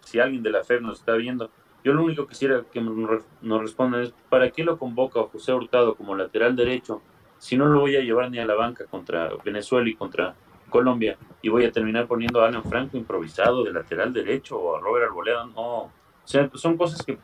[0.00, 1.50] si alguien de la FED nos está viendo,
[1.84, 5.94] yo lo único que quisiera que nos respondan es, ¿para qué lo convoca José Hurtado
[5.94, 7.00] como lateral derecho
[7.38, 10.34] si no lo voy a llevar ni a la banca contra Venezuela y contra
[10.70, 14.80] Colombia y voy a terminar poniendo a Alan Franco improvisado de lateral derecho o a
[14.80, 15.46] Robert Arboleda.
[15.46, 15.92] No, o
[16.24, 17.18] sea, son cosas que,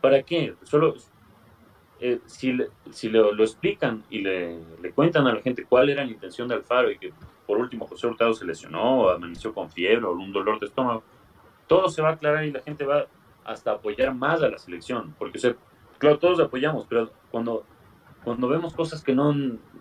[0.00, 0.54] ¿para qué?
[0.64, 0.94] Solo
[2.00, 2.56] eh, si,
[2.90, 4.60] si lo, explican y le,
[4.94, 7.12] cuentan a la gente cuál era la intención de Alfaro y que
[7.46, 11.02] por último José Hurtado se lesionó, o amaneció con fiebre o un dolor de estómago,
[11.66, 13.06] todo se va a aclarar y la gente va
[13.44, 15.54] hasta apoyar más a la selección, porque o
[15.98, 17.64] claro, todos apoyamos, pero cuando,
[18.22, 19.34] cuando vemos cosas que no,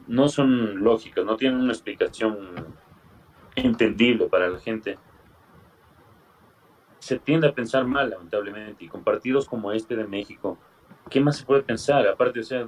[0.08, 2.38] no son lógicas, no tienen una explicación
[3.56, 4.98] entendible para la gente,
[7.00, 10.58] se tiende a pensar mal, lamentablemente, y con partidos como este de México,
[11.10, 12.08] ¿qué más se puede pensar?
[12.08, 12.68] Aparte, o sea,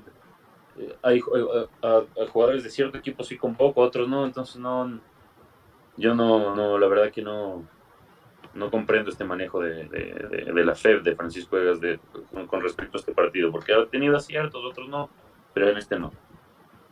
[0.78, 5.00] eh, hay, eh, jugadores de cierto equipo sí convoco, otros no, entonces no,
[5.98, 7.66] yo no, no, la verdad que no,
[8.54, 12.00] no comprendo este manejo de, de, la FED de Francisco Egas de,
[12.48, 15.10] con, respecto a este partido, porque ha tenido aciertos, otros no,
[15.54, 16.12] pero en este no.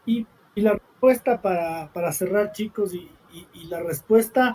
[0.06, 0.26] Y,
[0.56, 3.10] y la respuesta para, para cerrar, chicos, y,
[3.54, 4.52] y, la respuesta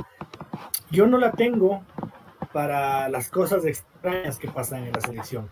[0.91, 1.83] yo no la tengo
[2.53, 5.49] para las cosas extrañas que pasan en la selección.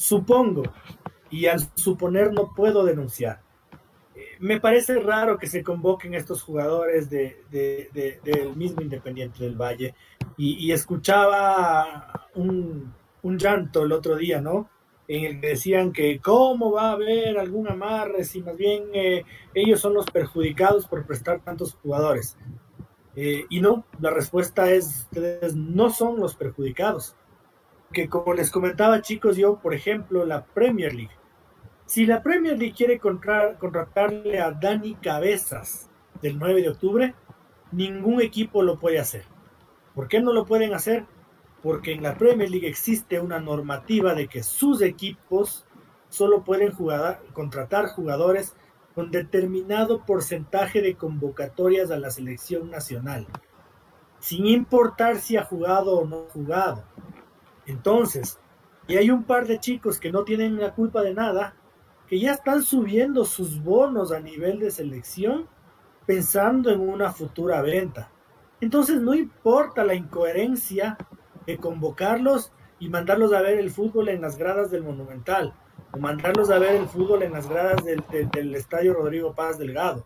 [0.00, 0.62] Supongo,
[1.28, 3.42] y al suponer no puedo denunciar.
[4.14, 9.94] Eh, me parece raro que se convoquen estos jugadores de, del mismo Independiente del Valle
[10.38, 14.70] y, escuchaba un, un, llanto el otro día, ¿no?
[15.06, 19.24] En el que decían que cómo va a haber algún amarre si más bien eh,
[19.52, 22.38] ellos son los perjudicados por prestar tantos jugadores.
[23.16, 27.16] Eh, y no, la respuesta es, ustedes no son los perjudicados.
[27.92, 31.16] Que como les comentaba chicos, yo, por ejemplo, la Premier League.
[31.86, 35.90] Si la Premier League quiere contratarle a Dani Cabezas
[36.22, 37.14] del 9 de octubre,
[37.72, 39.24] ningún equipo lo puede hacer.
[39.94, 41.04] ¿Por qué no lo pueden hacer?
[41.62, 45.66] Porque en la Premier League existe una normativa de que sus equipos
[46.08, 48.54] solo pueden jugar, contratar jugadores
[48.94, 53.26] con determinado porcentaje de convocatorias a la selección nacional,
[54.18, 56.84] sin importar si ha jugado o no jugado.
[57.66, 58.38] Entonces,
[58.88, 61.54] y hay un par de chicos que no tienen la culpa de nada,
[62.08, 65.46] que ya están subiendo sus bonos a nivel de selección
[66.06, 68.10] pensando en una futura venta.
[68.60, 70.98] Entonces no importa la incoherencia
[71.46, 75.54] de convocarlos y mandarlos a ver el fútbol en las gradas del Monumental
[75.92, 80.04] o mandarlos a ver el fútbol en las gradas del, estadio Rodrigo Paz Delgado.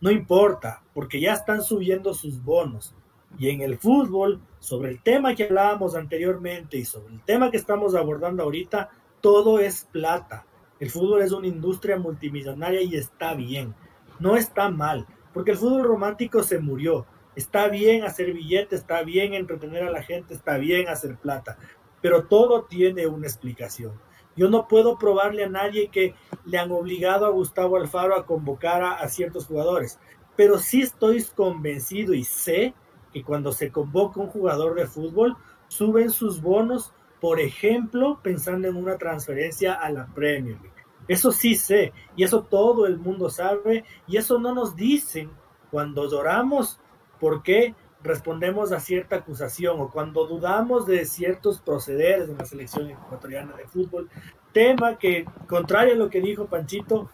[0.00, 2.94] No importa, porque ya están subiendo sus bonos.
[3.38, 7.56] Y en el fútbol, sobre el tema que hablábamos anteriormente y sobre el tema que
[7.56, 10.46] estamos abordando ahorita, todo es plata.
[10.80, 13.74] El fútbol es una industria multimillonaria y está bien.
[14.18, 17.06] No está mal, porque el fútbol romántico se murió.
[17.36, 21.58] Está bien hacer billetes, está bien entretener a la gente, está bien hacer plata,
[22.00, 23.92] pero todo tiene una explicación.
[24.36, 26.14] Yo no puedo probarle a nadie que
[26.44, 29.98] le han obligado a Gustavo Alfaro a convocar a, ciertos jugadores,
[30.36, 32.74] pero sí estoy convencido y sé
[33.14, 35.36] que cuando se convoca un jugador de fútbol,
[35.68, 40.74] suben sus bonos, por ejemplo, pensando en una transferencia a la Premier League.
[41.06, 45.30] Eso sí sé, y eso todo el mundo sabe, y eso no nos dicen
[45.70, 46.80] cuando lloramos
[47.20, 53.56] porque respondemos a cierta acusación o cuando dudamos de ciertos procederes en la selección ecuatoriana
[53.56, 54.10] de fútbol,
[54.52, 57.10] tema que, contrario a lo que dijo Panchito,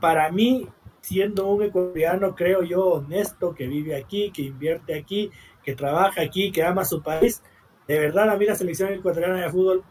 [0.00, 0.68] para mí,
[1.04, 5.30] siendo un ecuatoriano, creo yo, honesto, que vive aquí, que invierte aquí,
[5.62, 7.42] que trabaja aquí, que ama su país,
[7.86, 9.84] de verdad a mí la selección ecuatoriana de fútbol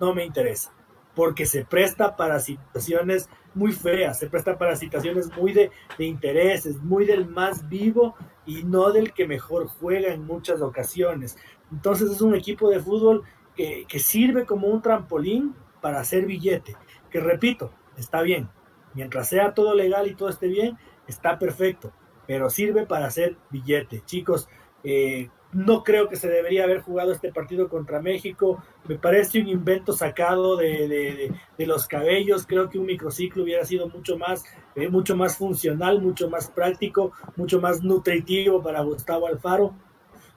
[0.00, 0.72] no me interesa,
[1.14, 6.82] porque se presta para situaciones muy feas, se presta para situaciones muy de, de intereses,
[6.82, 11.36] muy del más vivo y no del que mejor juega en muchas ocasiones.
[11.70, 13.22] Entonces es un equipo de fútbol
[13.54, 16.74] que, que sirve como un trampolín para hacer billete,
[17.08, 18.48] que repito, está bien,
[18.94, 21.92] mientras sea todo legal y todo esté bien, está perfecto,
[22.26, 24.02] pero sirve para hacer billete.
[24.04, 24.48] Chicos,
[24.84, 28.62] eh, no creo que se debería haber jugado este partido contra México.
[28.86, 32.46] Me parece un invento sacado de, los cabellos.
[32.46, 34.44] Creo que un microciclo hubiera sido mucho más,
[34.76, 39.74] eh, mucho más funcional, mucho más práctico, mucho más nutritivo para Gustavo Alfaro.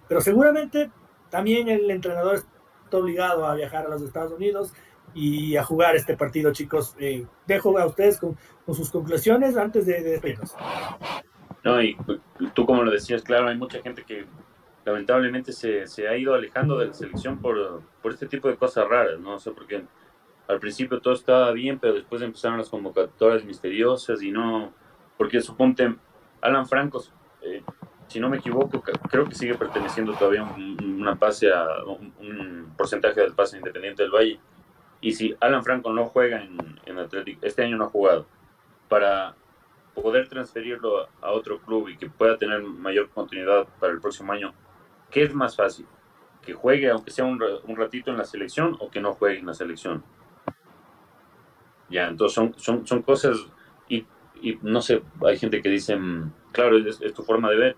[0.07, 0.89] Pero seguramente
[1.29, 4.73] también el entrenador está obligado a viajar a los Estados Unidos
[5.13, 6.95] y a jugar este partido, chicos.
[6.99, 8.37] Eh, dejo a ustedes con,
[8.67, 10.55] sus conclusiones antes de, de despedirnos.
[11.63, 11.97] No, y
[12.53, 14.25] tú como lo decías, claro, hay mucha gente que
[14.85, 18.87] lamentablemente se, se, ha ido alejando de la selección por, por este tipo de cosas
[18.87, 19.35] raras, ¿no?
[19.35, 19.83] O sea, porque
[20.47, 24.73] al principio todo estaba bien, pero después empezaron las convocatorias misteriosas y no,
[25.17, 25.95] porque suponte,
[26.41, 27.63] Alan Francos, eh,
[28.07, 33.21] si no me equivoco, creo que sigue perteneciendo todavía un, una pase a, un, porcentaje
[33.21, 34.39] del pase independiente del Valle.
[35.03, 38.25] Y si Alan Franco no juega en, Atlético, este año no ha jugado,
[38.87, 39.35] para
[39.93, 44.53] poder transferirlo a otro club y que pueda tener mayor continuidad para el próximo año,
[45.13, 45.85] ¿Qué es más fácil?
[46.41, 47.39] ¿Que juegue aunque sea un,
[47.77, 50.03] ratito en la selección o que no juegue en la selección?
[51.87, 53.37] Ya, entonces son, son, son cosas
[53.87, 54.07] y,
[54.41, 57.75] y, no sé, hay gente que dice, mm, claro, es, tu forma de ver,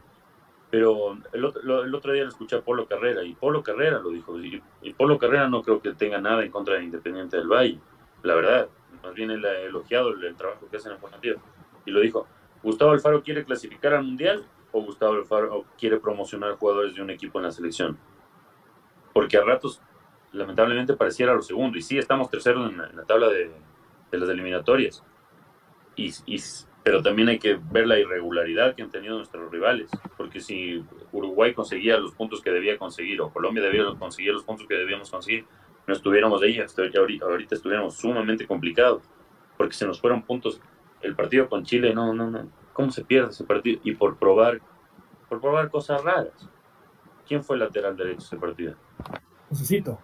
[0.75, 4.09] pero el otro, el otro día lo escuché a Polo Carrera y Polo Carrera lo
[4.09, 4.61] dijo, y,
[4.97, 7.79] Polo Carrera no creo que tenga nada en contra de Independiente del Valle,
[8.23, 8.67] la verdad,
[9.01, 11.41] más bien él ha elogiado el, trabajo que hacen en formativa
[11.85, 12.27] y lo dijo,
[12.61, 17.39] Gustavo Alfaro quiere clasificar al Mundial o Gustavo Alfaro quiere promocionar jugadores de un equipo
[17.39, 17.97] en la selección.
[19.13, 19.81] Porque a ratos,
[20.33, 21.77] lamentablemente, pareciera lo segundo.
[21.77, 23.49] Y sí, estamos terceros en la, tabla de,
[24.11, 25.01] las eliminatorias.
[25.95, 26.11] Y,
[26.85, 29.89] pero también hay que ver la irregularidad que han tenido nuestros rivales.
[30.17, 34.67] Porque si Uruguay conseguía los puntos que debía conseguir, o Colombia debía conseguir los puntos
[34.67, 35.45] que debíamos conseguir,
[35.87, 36.59] no estuviéramos ahí,
[36.95, 39.01] ahorita, ahorita estuviéramos sumamente complicados.
[39.57, 40.61] Porque se nos fueron puntos.
[41.01, 44.61] El partido con Chile, no, no, no cómo se pierde ese partido y por probar,
[45.27, 46.47] por probar cosas raras.
[47.27, 48.75] ¿Quién fue el lateral derecho de ese partido?
[49.49, 49.97] Necesito.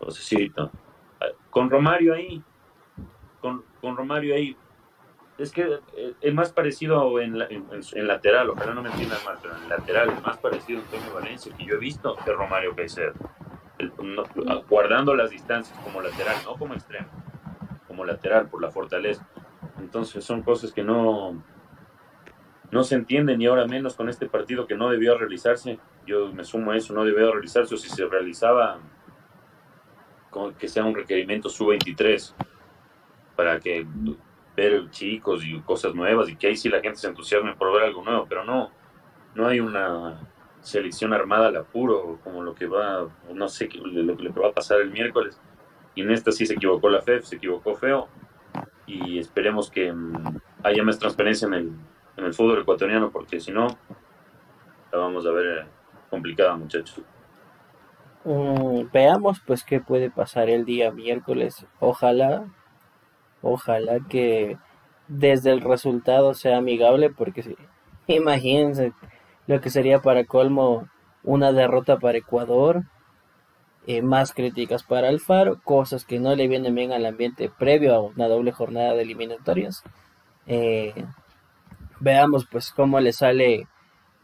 [0.00, 0.70] Necesito.
[1.50, 2.40] Con Romario ahí,
[3.40, 4.56] con, con, Romario ahí,
[5.38, 9.56] es que eh, es más parecido en, en, lateral, ojalá no me entiendan mal, pero
[9.56, 13.12] en lateral es más parecido a Antonio Valencia que yo he visto que Romario Caicedo.
[14.68, 17.08] guardando las distancias como lateral, no como extremo,
[17.88, 19.26] como lateral por la fortaleza.
[19.78, 21.42] Entonces son cosas que no,
[22.70, 25.78] no se entiende ni ahora menos con este partido que no debió realizarse.
[26.06, 28.80] Yo me sumo a eso, no debió realizarse o si se realizaba
[30.58, 32.34] que sea un requerimiento sub-23
[33.36, 33.86] para que
[34.56, 37.84] ver chicos y cosas nuevas y que ahí sí la gente se entusiasme por ver
[37.84, 38.70] algo nuevo, pero no,
[39.34, 40.20] no hay una
[40.60, 44.80] selección armada al apuro como lo que va, no sé, lo, que va a pasar
[44.80, 45.40] el miércoles.
[45.94, 48.08] Y en esta sí se equivocó la FEF, se equivocó feo
[48.86, 51.72] y esperemos que mm, haya más transparencia en el,
[52.16, 53.66] en el fútbol ecuatoriano, porque si no,
[54.92, 55.66] la vamos a ver eh,
[56.10, 57.02] complicada, muchachos.
[58.24, 61.66] Mm, veamos pues qué puede pasar el día miércoles.
[61.80, 62.46] Ojalá,
[63.42, 64.56] ojalá que
[65.08, 67.56] desde el resultado sea amigable, porque si,
[68.06, 68.92] imagínense
[69.46, 70.88] lo que sería para colmo
[71.24, 72.84] una derrota para Ecuador,
[73.86, 78.00] eh, más críticas para Alfaro, cosas que no le vienen bien al ambiente previo a
[78.00, 79.82] una doble jornada de eliminatorias.
[80.46, 81.04] Eh,
[81.98, 83.66] veamos pues cómo le sale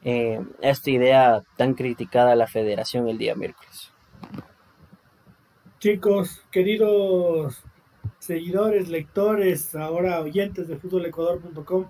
[0.05, 3.93] eh, esta idea tan criticada a la federación el día miércoles.
[5.81, 7.65] Chicos, queridos
[8.29, 11.87] seguidores, lectores, ahora oyentes de futbolecuador.com,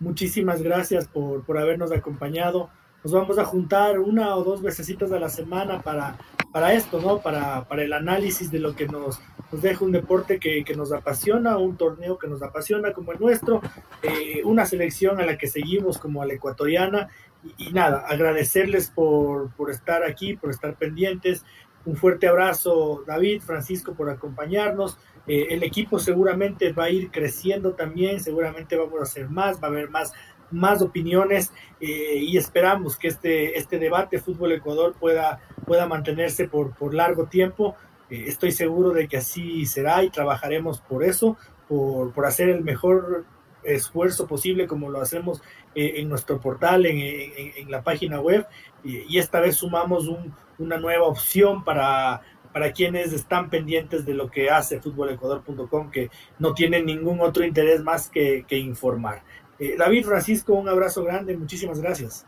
[0.00, 2.70] muchísimas gracias por, por habernos acompañado.
[3.04, 6.16] Nos vamos a juntar una o dos veces a la semana para,
[6.50, 7.18] para esto, ¿no?
[7.18, 9.20] Para, para el análisis de lo que nos,
[9.52, 13.60] nos deja un deporte que, nos apasiona, un torneo que nos apasiona como el nuestro,
[14.02, 17.10] eh, una selección a la que seguimos como a la ecuatoriana.
[17.58, 21.44] Y, nada, agradecerles por, estar aquí, por estar pendientes.
[21.84, 24.96] Un fuerte abrazo, David, Francisco, por acompañarnos.
[25.26, 29.68] Eh, el equipo seguramente va a ir creciendo también, seguramente vamos a hacer más, va
[29.68, 30.12] a haber más,
[30.50, 36.74] más opiniones eh, y esperamos que este, este debate Fútbol Ecuador pueda, pueda mantenerse por,
[36.74, 37.76] por largo tiempo.
[38.10, 41.36] estoy seguro de que así será y trabajaremos por eso,
[41.68, 43.24] por, por hacer el mejor
[43.64, 45.42] esfuerzo posible como lo hacemos
[45.74, 48.46] eh, en nuestro portal, en, en, la página web,
[48.84, 54.30] y, esta vez sumamos un, una nueva opción para, para quienes están pendientes de lo
[54.30, 59.22] que hace futbolecuador.com, que no tienen ningún otro interés más que, que informar.
[59.58, 62.26] Eh, David Francisco, un abrazo grande, muchísimas gracias.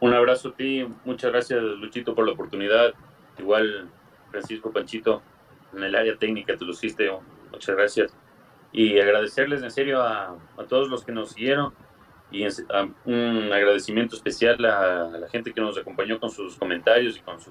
[0.00, 2.92] Un abrazo a ti, muchas gracias Luchito por la oportunidad.
[3.38, 3.88] Igual
[4.30, 5.22] Francisco Panchito,
[5.72, 7.10] en el área técnica te lo hiciste,
[7.52, 8.16] muchas gracias
[8.72, 10.36] y agradecerles en serio a,
[10.68, 11.74] todos los que nos siguieron
[12.30, 12.46] y
[13.04, 17.50] un agradecimiento especial a, la gente que nos acompañó con sus comentarios y con, su,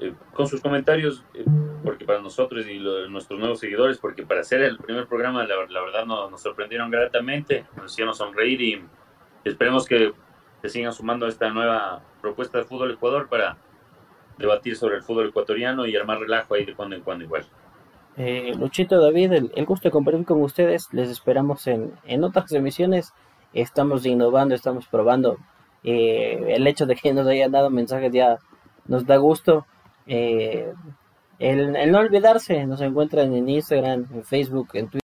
[0.00, 1.44] eh, con sus comentarios, eh,
[1.82, 2.78] porque para nosotros y
[3.08, 7.92] nuestros nuevos seguidores, porque para hacer el primer programa, la, verdad nos, sorprendieron gratamente, nos
[7.92, 8.84] hicieron sonreír y
[9.44, 10.12] esperemos que
[10.62, 13.56] se sigan sumando a esta nueva propuesta de Fútbol Ecuador para
[14.38, 17.46] debatir sobre el fútbol ecuatoriano y armar relajo ahí de cuando en cuando igual.
[18.16, 20.88] Eh, Luchito, David, el, gusto de compartir con ustedes.
[20.92, 23.12] Les esperamos en, en otras emisiones.
[23.52, 25.38] Estamos innovando, estamos probando.
[25.84, 28.38] Eh, el hecho de que nos hayan dado mensajes ya
[28.86, 29.66] nos da gusto.
[30.06, 30.72] Eh,
[31.38, 34.94] el, el, no olvidarse, nos encuentran en Instagram, en Facebook, en Twitter.